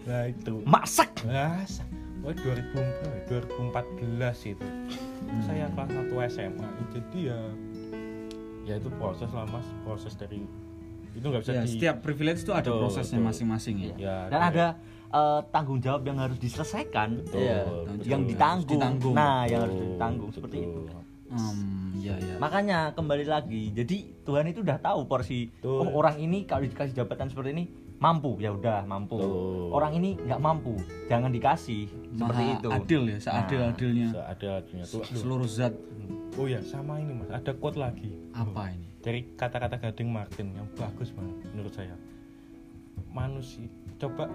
nah 0.05 0.21
itu. 0.25 0.53
masak 0.63 1.09
sa- 1.65 1.89
wah 2.21 2.31
2000 2.31 2.69
berapa 2.69 3.05
ya? 3.09 3.41
2014 3.41 4.45
itu. 4.47 4.67
Saya 5.41 5.65
kelas 5.73 5.89
1 5.89 6.29
SMA. 6.29 6.69
Jadi 6.91 7.19
ya 7.27 7.39
ya 8.63 8.73
itu 8.77 8.93
proses 8.93 9.25
lah 9.27 9.45
mas, 9.47 9.65
proses 9.81 10.13
dari 10.13 10.45
itu 11.11 11.25
nggak 11.25 11.41
bisa 11.41 11.51
ya, 11.51 11.61
di 11.61 11.69
setiap 11.69 11.95
privilege 11.99 12.41
itu 12.41 12.51
ada 12.51 12.65
Betul, 12.65 12.79
prosesnya 12.81 13.17
betul. 13.17 13.29
masing-masing 13.29 13.75
ya 13.77 13.93
ya, 13.93 14.17
dan 14.27 14.39
kayak- 14.39 14.51
ada 14.51 14.67
eh, 15.11 15.41
tanggung 15.49 15.79
jawab 15.79 16.01
yang 16.03 16.17
harus 16.17 16.37
diselesaikan 16.37 17.09
Betul, 17.21 17.35
Iya, 17.37 17.59
betul. 17.67 18.07
yang 18.07 18.21
ditanggung. 18.23 18.79
Ditanggung. 18.79 19.13
nah 19.13 19.43
yang 19.43 19.61
harus 19.61 19.75
Betul, 19.75 19.89
ditanggung 19.89 20.29
seperti 20.31 20.57
itu 20.61 20.79
betul. 20.81 20.99
Hmm, 21.31 21.95
ya 21.95 22.15
ya 22.17 22.35
makanya 22.37 22.91
kembali 22.91 23.23
lagi 23.23 23.71
jadi 23.71 23.97
Tuhan 24.21 24.45
itu 24.45 24.59
udah 24.61 24.77
tahu 24.77 25.03
porsi 25.05 25.47
Betul. 25.49 25.79
oh 25.81 25.91
orang 25.95 26.15
ini 26.17 26.43
kalau 26.43 26.59
dikasih 26.61 26.91
jabatan 26.93 27.27
seperti 27.27 27.51
ini 27.51 27.63
mampu 27.97 28.35
ya 28.35 28.51
udah 28.51 28.83
mampu 28.83 29.15
Betul. 29.15 29.71
orang 29.71 29.91
ini 29.93 30.17
nggak 30.17 30.39
mampu 30.39 30.75
jangan 31.05 31.29
dikasih 31.29 31.87
seperti 32.09 32.19
Maha 32.41 32.55
itu 32.57 32.67
adil 32.69 33.01
ya 33.05 33.17
seadil-adilnya 33.21 34.07
tuh. 34.11 34.23
Aduh. 34.25 35.03
seluruh 35.13 35.47
zat 35.47 35.71
Oh 36.35 36.47
ya, 36.47 36.59
sama 36.61 36.97
ini 36.97 37.11
Mas. 37.13 37.27
Ada 37.29 37.51
quote 37.53 37.75
lagi. 37.75 38.11
apa 38.31 38.71
ini 38.71 38.87
Dari 39.01 39.33
kata-kata 39.33 39.75
Gading 39.77 40.07
Martin 40.07 40.53
yang 40.53 40.67
bagus 40.73 41.11
banget 41.11 41.35
menurut 41.51 41.73
saya. 41.73 41.95
Manusia 43.07 43.67
coba 43.97 44.29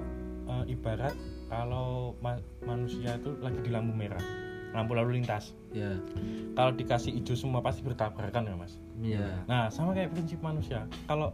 eh, 0.46 0.64
ibarat 0.68 1.14
kalau 1.46 2.14
ma- 2.18 2.38
manusia 2.62 3.16
itu 3.16 3.35
lagi 3.40 3.59
di 3.61 3.70
lampu 3.70 3.90
merah, 3.90 4.20
lampu 4.72 4.92
lalu 4.92 5.16
lintas. 5.16 5.56
ya 5.70 5.96
Kalau 6.52 6.72
dikasih 6.72 7.14
hijau 7.14 7.35
semua 7.35 7.61
pasti 7.61 7.80
bertabrakan 7.80 8.44
ya, 8.44 8.54
Mas. 8.54 8.74
ya 8.98 9.26
Nah, 9.46 9.68
sama 9.68 9.92
kayak 9.92 10.12
prinsip 10.12 10.38
manusia. 10.40 10.85
Kalau 11.06 11.32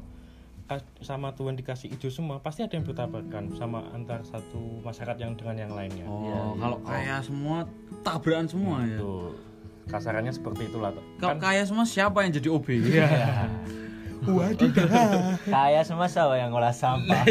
sama 1.03 1.33
Tuhan 1.33 1.53
dikasih 1.55 1.90
hijau 1.90 2.09
semua, 2.09 2.38
pasti 2.38 2.62
ada 2.62 2.72
yang 2.72 2.87
bertabrakan 2.87 3.53
sama 3.53 3.85
antar 3.90 4.22
satu 4.22 4.81
masyarakat 4.81 5.18
yang 5.18 5.33
dengan 5.35 5.57
yang 5.59 5.72
lainnya. 5.72 6.07
oh 6.07 6.22
Iya, 6.22 6.33
iya. 6.33 6.61
kalau 6.61 6.79
kaya 6.81 7.16
semua 7.20 7.57
tabrakan 8.01 8.46
semua 8.46 8.77
ya 8.83 8.96
Tuh. 8.96 9.33
Kasarannya 9.90 10.33
seperti 10.33 10.71
itulah. 10.71 10.95
kalau 11.18 11.37
Kan 11.37 11.42
kaya 11.42 11.62
semua 11.66 11.85
siapa 11.85 12.23
yang 12.23 12.33
jadi 12.33 12.49
OB 12.51 12.66
ya 12.87 13.09
kayak 15.51 15.83
semua 15.83 16.07
sawah 16.07 16.38
yang 16.38 16.55
ngolah 16.55 16.71
sampah? 16.71 17.27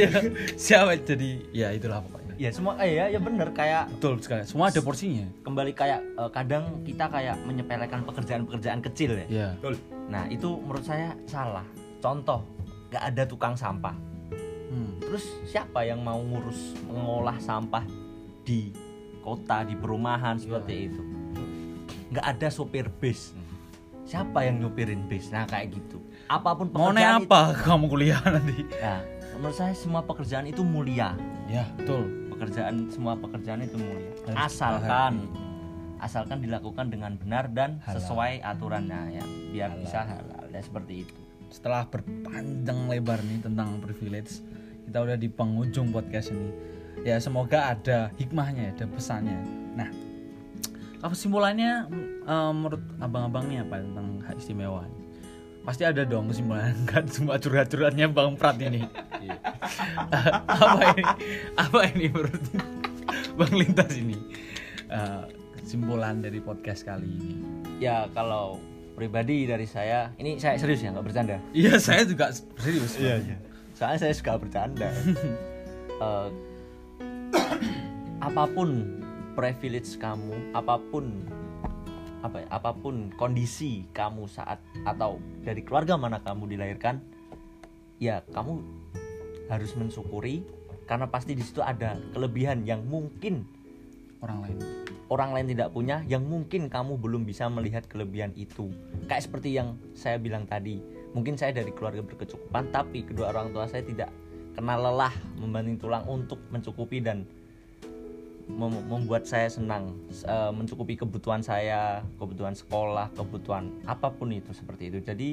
Siapa 0.60 0.92
yang 0.92 1.04
jadi 1.08 1.30
ya 1.56 1.68
itulah 1.72 2.04
pokoknya. 2.04 2.36
Ya 2.36 2.50
semua 2.52 2.76
eh, 2.84 3.00
ya 3.00 3.06
ya 3.08 3.20
bener. 3.24 3.56
Kayak 3.56 3.88
betul 3.96 4.20
sekali. 4.20 4.44
Semua 4.44 4.68
ada 4.74 4.82
porsinya. 4.84 5.28
kembali 5.46 5.72
kayak 5.72 6.00
eh, 6.04 6.30
kadang 6.36 6.84
kita 6.84 7.08
kayak 7.08 7.40
menyepelekan 7.48 8.04
pekerjaan-pekerjaan 8.04 8.80
kecil 8.84 9.16
ya. 9.24 9.28
Ya 9.32 9.50
nah 10.12 10.28
itu 10.28 10.60
menurut 10.60 10.84
saya 10.84 11.16
salah. 11.24 11.64
Contoh 12.04 12.44
nggak 12.92 13.04
ada 13.16 13.24
tukang 13.24 13.56
sampah. 13.56 13.96
Hmm. 14.72 15.04
terus 15.04 15.28
siapa 15.44 15.84
yang 15.84 16.00
mau 16.00 16.16
ngurus 16.16 16.80
mengolah 16.88 17.36
sampah 17.44 17.84
di 18.48 18.72
kota 19.20 19.68
di 19.68 19.76
perumahan 19.76 20.40
seperti 20.40 20.88
itu 20.88 21.11
nggak 22.12 22.26
ada 22.28 22.47
sopir 22.52 22.91
bis. 23.00 23.32
Siapa 24.04 24.43
yang 24.43 24.60
nyupirin 24.60 25.08
bis? 25.08 25.32
Nah 25.32 25.47
kayak 25.47 25.71
gitu. 25.80 26.04
Apa 26.28 26.52
pun 26.60 26.67
mau 26.76 26.91
pekerjaan 26.91 27.24
apa 27.24 27.41
kamu 27.63 27.86
kuliah 27.88 28.21
nanti? 28.28 28.67
Itu, 28.67 28.76
nah 28.76 29.00
menurut 29.39 29.56
saya 29.56 29.74
semua 29.74 30.04
pekerjaan 30.04 30.45
itu 30.52 30.62
mulia. 30.62 31.15
Ya 31.47 31.63
betul. 31.80 32.12
Pekerjaan 32.36 32.91
semua 32.91 33.15
pekerjaan 33.15 33.63
itu 33.63 33.80
mulia. 33.80 34.12
Asalkan 34.36 35.32
asalkan 36.02 36.41
dilakukan 36.41 36.89
dengan 36.89 37.13
benar 37.15 37.47
dan 37.54 37.78
Halal. 37.86 38.02
sesuai 38.02 38.34
aturannya 38.43 39.21
ya. 39.21 39.26
Biar 39.54 39.69
Halal. 39.71 39.82
bisa 39.86 40.00
halal 40.04 40.43
ya 40.52 40.60
seperti 40.60 40.93
itu. 41.08 41.15
Setelah 41.47 41.88
berpanjang 41.88 42.91
lebar 42.91 43.24
nih 43.24 43.39
tentang 43.43 43.80
privilege 43.80 44.43
kita 44.84 44.97
udah 45.00 45.15
di 45.15 45.32
penghujung 45.32 45.95
podcast 45.95 46.36
ini. 46.36 46.52
Ya 47.08 47.15
semoga 47.24 47.71
ada 47.71 48.12
hikmahnya 48.19 48.76
ada 48.76 48.86
pesannya. 48.91 49.39
Nah 49.78 50.11
apa 51.02 51.18
kesimpulannya? 51.18 51.89
Eh, 52.30 52.52
menurut 52.54 52.82
abang-abang 53.02 53.49
nih 53.49 53.66
apa 53.66 53.82
tentang 53.82 54.22
hak 54.22 54.38
istimewa? 54.38 54.86
Pasti 55.66 55.82
ada 55.86 56.06
dong 56.06 56.30
kesimpulan. 56.30 56.78
Kan 56.89 57.10
cuma 57.10 57.41
curhat-curhatnya 57.41 58.06
bang 58.10 58.38
Prat 58.38 58.58
ini. 58.62 58.82
Apa 60.49 60.97
ini? 60.97 61.04
Apa 61.54 61.80
ini 61.93 62.06
menurut 62.10 62.43
bang 63.38 63.54
Lintas 63.54 63.93
ini? 63.97 64.18
Eh, 64.89 65.24
kesimpulan 65.62 66.22
dari 66.22 66.41
podcast 66.41 66.86
kali 66.86 67.06
ini. 67.06 67.34
Ya 67.82 68.10
kalau 68.14 68.58
pribadi 68.97 69.49
dari 69.49 69.66
saya 69.66 70.14
ini 70.22 70.38
saya 70.38 70.58
serius 70.58 70.82
ya 70.86 70.93
nggak 70.93 71.06
bercanda. 71.06 71.38
Iya 71.54 71.78
saya 71.78 72.06
juga 72.06 72.34
serius. 72.34 72.97
Iya, 72.97 73.22
iya. 73.22 73.38
soalnya 73.78 73.99
saya 74.06 74.14
suka 74.14 74.38
bercanda. 74.38 74.89
Eh, 76.02 76.30
apa 78.28 78.43
pun 78.49 79.01
privilege 79.42 79.98
kamu 79.98 80.54
apa 80.54 80.78
pun 80.78 81.26
apa 82.22 82.46
ya 82.46 82.48
apa 82.54 82.78
pun 82.78 83.10
kondisi 83.18 83.89
kamu 83.89 84.30
saat 84.30 84.62
atau 84.86 85.18
dari 85.42 85.66
keluarga 85.66 85.98
mana 85.98 86.22
kamu 86.22 86.46
dilahirkan 86.54 87.02
ya 87.98 88.22
kamu 88.30 88.62
harus 89.50 89.74
mensyukuri 89.74 90.46
karena 90.86 91.10
pasti 91.10 91.34
di 91.34 91.42
situ 91.42 91.58
ada 91.66 91.98
kelebihan 92.14 92.70
yang 92.70 92.86
mungkin 92.86 93.42
orang 94.22 94.46
lain. 94.46 94.58
orang 95.10 95.34
lain 95.34 95.58
tidak 95.58 95.74
punya 95.74 96.06
yang 96.06 96.22
mungkin 96.22 96.70
kamu 96.70 97.02
belum 97.02 97.26
bisa 97.26 97.50
melihat 97.52 97.84
kelebihan 97.89 98.32
itu. 98.38 98.70
Kayak 99.10 99.26
seperti 99.26 99.58
yang 99.58 99.76
saya 99.98 100.22
bilang 100.22 100.46
tadi 100.46 100.78
mungkin 101.18 101.34
saya 101.34 101.50
dari 101.50 101.74
keluarga 101.74 102.06
berkecukupan 102.06 102.70
tapi 102.70 103.10
kedua 103.10 103.34
orang 103.34 103.50
tua 103.50 103.66
saya 103.66 103.82
tidak 103.82 104.14
kenal 104.54 104.86
lelah 104.86 105.12
membanting 105.42 105.82
tulang 105.82 106.06
untuk 106.06 106.38
mencukupi 106.54 107.02
dan 107.02 107.26
mem- 108.50 108.86
membuat 108.88 109.28
saya 109.28 109.50
senang 109.52 109.94
eh, 110.26 110.52
mencukupi 110.54 110.98
kebutuhan 110.98 111.42
saya 111.44 112.02
kebutuhan 112.18 112.56
sekolah 112.56 113.12
kebutuhan 113.14 113.70
apa 113.86 114.10
pun 114.14 114.32
itu 114.34 114.54
seperti 114.56 114.89
itu. 114.94 115.00
Jadi 115.04 115.30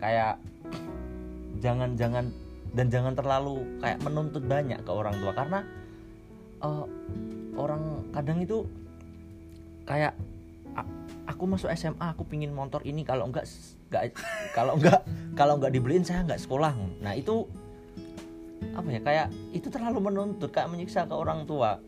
kayak 0.00 0.36
jangan 1.64 1.96
jangan 1.96 2.28
dan 2.70 2.86
jangan 2.86 3.14
terlalu 3.18 3.66
kayak 3.82 3.98
menuntut 4.02 4.44
banyak 4.44 4.80
ke 4.82 4.90
orang 4.90 5.14
tua. 5.18 5.32
Karena 5.32 5.60
eh, 6.64 6.84
orang 7.56 7.82
kadang 8.12 8.38
itu 8.40 8.64
kayak 9.88 10.14
"A- 10.78 10.90
aku 11.26 11.50
masuk 11.50 11.72
SMA 11.74 12.14
aku 12.14 12.22
pingin 12.26 12.54
motor 12.54 12.80
ini 12.86 13.02
kalau 13.02 13.26
enggak 13.26 13.48
enggak 13.90 14.14
kalau 14.56 14.78
enggak 14.78 15.00
kalau 15.34 15.54
enggak 15.58 15.72
dibeliin 15.74 16.04
saya 16.06 16.22
enggak 16.22 16.40
sekolah. 16.40 16.74
Nah 17.02 17.14
itu 17.16 17.48
apa 18.70 18.88
ya 18.92 19.00
kayak 19.02 19.26
itu 19.50 19.66
terlalu 19.72 19.98
menuntut 20.12 20.52
kayak 20.52 20.70
menyiksa 20.70 21.08
ke 21.08 21.14
orang 21.16 21.42
tua 21.48 21.80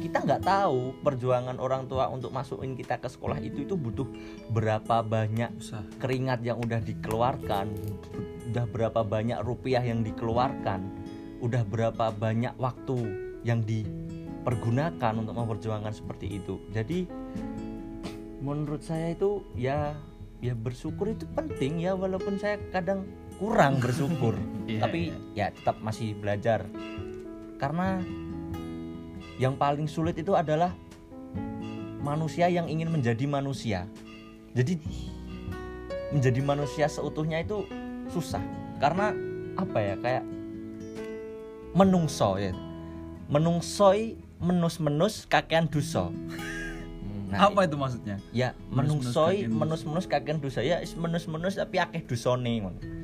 kita 0.00 0.24
nggak 0.24 0.42
tahu 0.42 0.96
perjuangan 1.04 1.60
orang 1.60 1.84
tua 1.86 2.08
untuk 2.08 2.32
masukin 2.32 2.72
kita 2.74 2.96
ke 2.98 3.06
sekolah 3.06 3.38
itu 3.38 3.68
itu 3.68 3.76
butuh 3.76 4.08
berapa 4.50 5.04
banyak 5.04 5.60
usah 5.60 5.84
keringat 6.00 6.40
yang 6.40 6.56
udah 6.58 6.80
dikeluarkan 6.80 7.68
udah 8.50 8.66
berapa 8.66 9.00
banyak 9.06 9.38
rupiah 9.44 9.84
yang 9.84 10.02
dikeluarkan 10.02 10.80
udah 11.40 11.62
berapa 11.64 12.12
banyak 12.12 12.54
waktu 12.60 12.98
yang 13.42 13.64
dipergunakan 13.64 15.12
untuk 15.16 15.34
memperjuangkan 15.34 15.92
seperti 15.96 16.40
itu. 16.40 16.60
Jadi 16.70 17.08
menurut 18.40 18.84
saya 18.84 19.12
itu 19.12 19.44
ya 19.56 19.96
ya 20.40 20.56
bersyukur 20.56 21.12
itu 21.12 21.28
penting 21.36 21.84
ya 21.84 21.92
walaupun 21.96 22.36
saya 22.36 22.60
kadang 22.72 23.08
kurang 23.40 23.80
bersyukur. 23.80 24.36
Iya, 24.70 24.86
tapi 24.86 25.10
ya 25.34 25.50
tetap 25.50 25.82
masih 25.82 26.14
belajar. 26.14 26.62
Karena 27.58 27.98
yang 29.40 29.56
paling 29.56 29.88
sulit 29.88 30.20
itu 30.20 30.36
adalah 30.36 30.76
manusia 32.04 32.52
yang 32.52 32.68
ingin 32.68 32.92
menjadi 32.92 33.24
manusia. 33.24 33.88
Jadi 34.52 34.76
menjadi 36.12 36.44
manusia 36.44 36.84
seutuhnya 36.92 37.40
itu 37.40 37.64
susah. 38.12 38.44
Karena 38.76 39.16
apa 39.56 39.78
ya 39.80 39.94
kayak 39.96 40.24
menungso 41.72 42.36
ya. 42.36 42.52
Menungsoi 43.32 44.20
menus-menus 44.44 45.24
kakean 45.24 45.72
duso. 45.72 46.12
Nah, 47.30 47.46
apa 47.46 47.62
itu 47.62 47.78
maksudnya? 47.78 48.18
ya 48.34 48.58
menungsoi 48.74 49.46
menus-menus 49.46 50.04
kakean 50.04 50.42
duso. 50.42 50.60
Ya 50.60 50.84
menus-menus 51.00 51.56
tapi 51.56 51.80
akeh 51.80 52.04
dusone 52.04 52.60
ngono. 52.60 52.99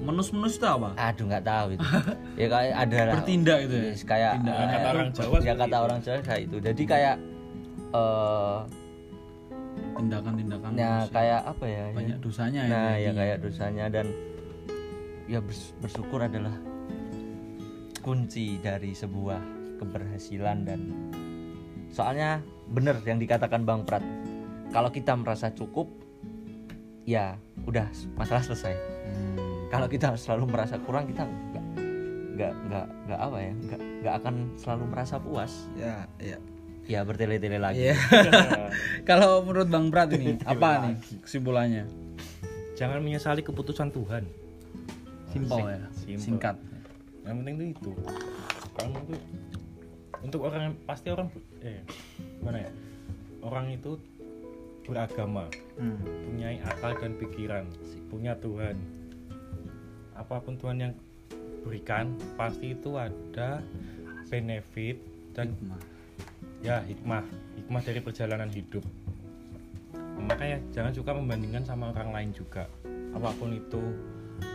Menus-menus 0.00 0.56
itu 0.56 0.64
apa 0.64 0.96
aduh 0.96 1.24
nggak 1.26 1.44
tahu 1.44 1.66
itu 1.72 1.86
ya 2.34 2.46
kayak 2.48 2.74
ada 2.74 2.96
lah 3.02 3.14
bertindak 3.14 3.58
itu 3.62 3.74
ya 3.74 3.84
Yes, 3.86 4.02
kayak 4.02 4.32
Tindakan. 4.38 4.56
eh, 4.58 4.70
Kata 4.70 4.88
orang 4.90 5.08
Jawa 5.12 5.36
ya 5.38 5.54
kata 5.54 5.66
itu. 5.68 5.76
orang 5.78 5.98
Jawa 6.00 6.18
kayak 6.22 6.42
itu 6.42 6.56
jadi 6.58 6.82
kayak 6.86 7.16
eh 7.90 8.58
tindakan-tindakan 9.92 10.70
ya 10.74 10.92
kayak 11.08 11.40
apa 11.46 11.64
ya 11.64 11.84
banyak 11.90 12.16
dosanya 12.18 12.60
nah 12.64 12.92
ya 12.94 13.00
jadi. 13.06 13.16
kayak 13.16 13.36
dosanya 13.40 13.84
dan 13.88 14.06
ya 15.26 15.38
bers- 15.38 15.76
bersyukur 15.76 16.20
adalah 16.20 16.56
kunci 18.00 18.56
dari 18.58 18.90
sebuah 18.90 19.40
keberhasilan 19.76 20.58
dan 20.64 20.80
soalnya 21.88 22.40
bener 22.66 22.96
yang 23.02 23.18
dikatakan 23.18 23.62
Bang 23.62 23.84
Prat 23.84 24.00
kalau 24.70 24.88
kita 24.88 25.12
merasa 25.12 25.50
cukup 25.50 25.90
ya 27.04 27.36
udah 27.62 27.84
masalah 28.14 28.40
selesai 28.40 28.74
Hmm. 29.00 29.49
Kalau 29.70 29.86
kita 29.86 30.18
selalu 30.18 30.50
merasa 30.50 30.76
kurang 30.82 31.06
kita 31.06 31.22
nggak 31.24 31.64
nggak 32.34 32.52
nggak 32.66 32.86
nggak 33.06 33.20
apa 33.22 33.36
ya 33.38 33.52
nggak 33.54 33.80
nggak 34.02 34.14
akan 34.18 34.34
selalu 34.58 34.84
merasa 34.90 35.14
puas. 35.22 35.52
Ya 35.78 36.10
ya. 36.18 36.38
Ya 36.90 37.06
bertele-tele 37.06 37.62
lagi. 37.62 37.94
Iya. 37.94 37.96
kalau 39.08 39.46
menurut 39.46 39.70
Bang 39.70 39.94
Prat 39.94 40.10
ini 40.10 40.42
apa 40.42 40.90
nih 40.90 40.94
kesimpulannya? 41.22 41.86
Jangan 42.74 42.98
menyesali 42.98 43.46
keputusan 43.46 43.94
Tuhan. 43.94 44.26
Simpel 45.30 45.62
ya 45.70 45.86
Simple. 45.94 46.18
singkat. 46.18 46.56
Yang 47.22 47.36
penting 47.38 47.54
tuh 47.54 47.66
itu. 47.70 47.90
Kamu 48.74 48.98
tuh 49.06 49.20
untuk 50.20 50.40
orang 50.50 50.74
pasti 50.82 51.14
orang 51.14 51.30
eh 51.62 51.86
mana 52.42 52.58
ya? 52.66 52.70
Orang 53.46 53.70
itu 53.70 53.94
beragama. 54.82 55.46
Hmm. 55.78 56.02
punya 56.26 56.58
akal 56.66 56.98
dan 56.98 57.14
pikiran. 57.14 57.64
Punya 58.10 58.34
Tuhan 58.42 58.99
apa 60.20 60.36
pun 60.44 60.54
Tuhan 60.60 60.76
yang 60.84 60.92
berikan 61.64 62.12
pasti 62.36 62.76
itu 62.76 63.00
ada 63.00 63.64
benefit 64.28 65.00
dan 65.32 65.56
Hikmah. 65.56 65.80
ya 66.60 66.76
hikmah. 66.84 67.24
Hikmah 67.56 67.82
dari 67.82 68.00
perjalanan 68.04 68.50
hidup. 68.52 68.84
Makanya 70.20 70.60
jangan 70.76 70.92
suka 70.92 71.16
membandingkan 71.16 71.64
sama 71.64 71.90
orang 71.96 72.12
lain 72.12 72.30
juga. 72.36 72.68
Apa 73.16 73.32
pun 73.40 73.56
itu 73.56 73.80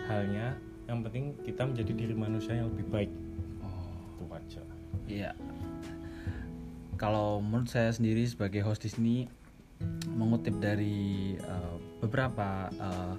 halnya 0.06 0.54
yang 0.86 1.02
penting 1.02 1.34
kita 1.42 1.66
menjadi 1.66 1.92
diri 1.98 2.14
manusia 2.14 2.54
yang 2.54 2.70
lebih 2.70 2.86
baik. 2.94 3.12
Oh, 3.66 3.90
itu 4.14 4.26
aja. 4.30 4.62
Iya. 5.10 5.32
Kalau 6.96 7.42
menurut 7.44 7.68
saya 7.68 7.92
sendiri 7.92 8.24
sebagai 8.24 8.64
host 8.64 8.86
di 8.86 8.90
sini 8.94 9.16
mengutip 10.16 10.56
dari 10.62 11.36
eh, 11.36 11.76
beberapa 12.00 12.72
eh, 12.72 13.16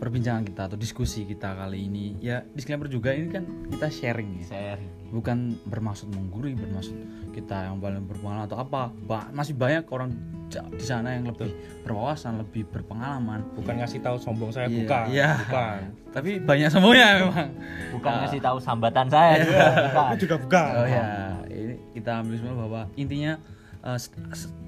perbincangan 0.00 0.42
kita 0.42 0.62
atau 0.64 0.74
diskusi 0.74 1.22
kita 1.22 1.52
kali 1.52 1.84
ini, 1.84 2.16
ya 2.18 2.40
disclaimer 2.48 2.88
juga 2.88 3.12
ini 3.12 3.28
kan 3.28 3.44
kita 3.68 3.86
sharing 3.86 4.40
ya. 4.40 4.46
sharing 4.48 4.90
Bukan 5.10 5.38
bermaksud 5.64 6.08
menggurui, 6.08 6.54
bermaksud 6.54 6.96
kita 7.30 7.66
yang 7.66 7.76
paling 7.78 8.02
berpengalaman 8.02 8.46
atau 8.46 8.58
apa. 8.58 8.88
Ba- 9.00 9.28
masih 9.30 9.52
banyak 9.52 9.84
orang 9.86 10.10
di 10.50 10.82
sana 10.82 11.12
yang 11.12 11.26
lebih 11.26 11.52
berwawasan, 11.82 12.40
lebih 12.40 12.66
berpengalaman. 12.66 13.44
bukan 13.52 13.74
ngasih 13.76 14.00
tahu 14.00 14.16
sombong 14.16 14.50
saya 14.50 14.66
Iya, 14.66 14.78
bukan 14.80 15.04
iya. 15.08 15.30
bukan 15.38 15.78
Tapi 16.10 16.30
banyak 16.40 16.68
semuanya 16.68 17.06
memang. 17.20 17.48
bukan 17.92 18.10
Ah. 18.10 18.18
ngasih 18.24 18.40
tahu 18.40 18.58
sambatan 18.58 19.06
saya 19.06 19.34
juga 19.40 19.66
bukan. 19.84 20.08
Itu 20.10 20.22
juga 20.24 20.36
bukan 20.40 20.66
Oh 20.74 20.86
ya, 20.86 21.06
ini 21.46 21.74
kita 21.92 22.10
ambil 22.18 22.34
semua 22.34 22.54
bahwa 22.56 22.80
intinya 22.94 23.32
eh, 23.80 23.98
s- 23.98 24.10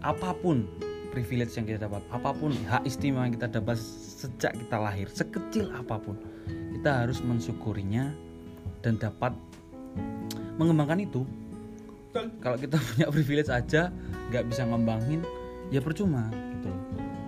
apa 0.00 0.32
pun 0.34 0.68
privilege 1.12 1.52
yang 1.60 1.68
kita 1.68 1.84
dapat, 1.86 2.00
apa 2.08 2.32
pun 2.32 2.56
hak 2.66 2.88
istimewa 2.88 3.28
yang 3.28 3.36
kita 3.36 3.60
dapat 3.60 3.76
sejak 3.76 4.56
kita 4.56 4.76
lahir, 4.80 5.06
sekecil 5.12 5.68
apa 5.76 6.00
pun, 6.00 6.16
kita 6.72 7.04
harus 7.04 7.20
mensyukurinya 7.20 8.10
dan 8.80 8.96
dapat 8.96 9.36
mengembangkan 10.56 11.04
itu. 11.04 11.22
Kalau 12.40 12.56
kita 12.56 12.80
punya 12.92 13.06
privilege 13.12 13.52
aja 13.52 13.92
nggak 14.32 14.44
bisa 14.48 14.64
ngembangin, 14.64 15.20
ya 15.68 15.84
percuma 15.84 16.32
gitu. 16.32 16.72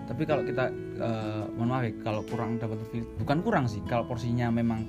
Tapi 0.08 0.22
kalau 0.24 0.42
kita, 0.44 0.72
eh, 1.00 1.44
mohon 1.56 1.68
maaf 1.68 1.84
ya, 1.84 1.92
kalau 2.00 2.20
kurang 2.24 2.56
dapat 2.56 2.80
privilege, 2.88 3.12
bukan 3.20 3.38
kurang 3.44 3.64
sih, 3.68 3.84
kalau 3.84 4.08
porsinya 4.08 4.48
memang 4.48 4.84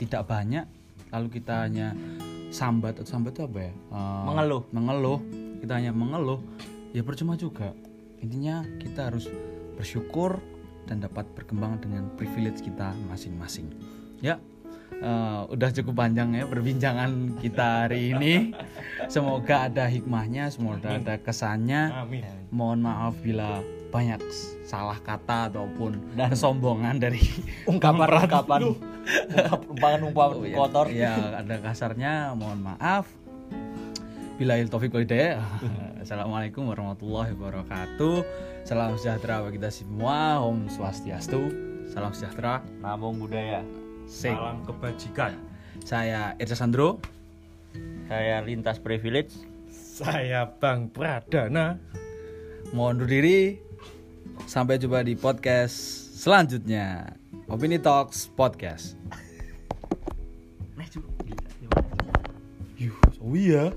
tidak 0.00 0.24
banyak, 0.24 0.64
lalu 1.12 1.28
kita 1.28 1.68
hanya 1.68 1.92
sambat 2.52 3.00
sambat 3.04 3.36
itu 3.36 3.44
apa 3.44 3.58
ya? 3.60 3.72
Eh, 3.72 4.24
Mengeluh. 4.28 4.62
mengeluh 4.72 5.20
kita 5.62 5.78
hanya 5.78 5.94
mengeluh 5.94 6.42
ya 6.90 7.06
percuma 7.06 7.38
juga 7.38 7.70
intinya 8.22 8.62
kita 8.78 9.10
harus 9.10 9.26
bersyukur 9.74 10.38
dan 10.86 10.98
dapat 10.98 11.26
berkembang 11.34 11.78
dengan 11.78 12.06
privilege 12.14 12.62
kita 12.62 12.94
masing-masing. 13.06 13.70
Ya 14.22 14.38
eh, 14.92 15.40
udah 15.50 15.70
cukup 15.74 15.98
panjang 15.98 16.30
ya 16.32 16.46
perbincangan 16.46 17.38
kita 17.42 17.86
hari 17.86 18.14
ini. 18.14 18.54
Semoga 19.10 19.66
ada 19.66 19.90
hikmahnya 19.90 20.48
semoga 20.48 20.96
ada 20.96 21.18
kesannya. 21.18 21.90
Amin. 21.92 22.22
Mohon 22.54 22.78
maaf 22.86 23.14
bila 23.18 23.58
banyak 23.92 24.22
salah 24.64 24.96
kata 24.96 25.52
ataupun 25.52 26.16
Dan- 26.16 26.32
kesombongan 26.32 26.96
dari 26.96 27.20
ungkapan-ungkapan. 27.68 28.60
Ungkapan-ungkapan 29.28 30.36
Oh, 30.38 30.46
iya. 30.46 30.56
kotor. 30.56 30.86
Iya, 30.88 31.12
ada 31.44 31.54
kasarnya, 31.60 32.32
mohon 32.32 32.62
maaf. 32.62 33.04
Bila 34.40 34.56
taufik 34.64 34.94
wal 34.94 35.04
hidayah. 35.04 35.44
Assalamualaikum 36.02 36.66
warahmatullahi 36.66 37.30
wabarakatuh. 37.38 38.26
Salam 38.66 38.98
sejahtera 38.98 39.38
bagi 39.38 39.62
kita 39.62 39.70
semua. 39.70 40.42
Om 40.42 40.66
Swastiastu. 40.66 41.46
Salam 41.94 42.10
sejahtera. 42.10 42.58
Namo 42.82 43.14
Buddhaya 43.14 43.62
Sing. 44.10 44.34
Salam 44.34 44.66
kebajikan. 44.66 45.38
Saya 45.86 46.34
Irsa 46.42 46.58
Sandro. 46.58 46.98
Saya 48.10 48.42
Lintas 48.42 48.82
Privilege. 48.82 49.30
Saya 49.70 50.50
Bang 50.58 50.90
Pradana. 50.90 51.78
Mohon 52.74 53.06
undur 53.06 53.06
diri. 53.06 53.62
Sampai 54.50 54.82
jumpa 54.82 55.06
di 55.06 55.14
podcast 55.14 55.78
selanjutnya. 56.18 57.14
Opini 57.46 57.78
Talks 57.78 58.26
Podcast. 58.26 58.98
Oh 63.22 63.38
iya. 63.38 63.70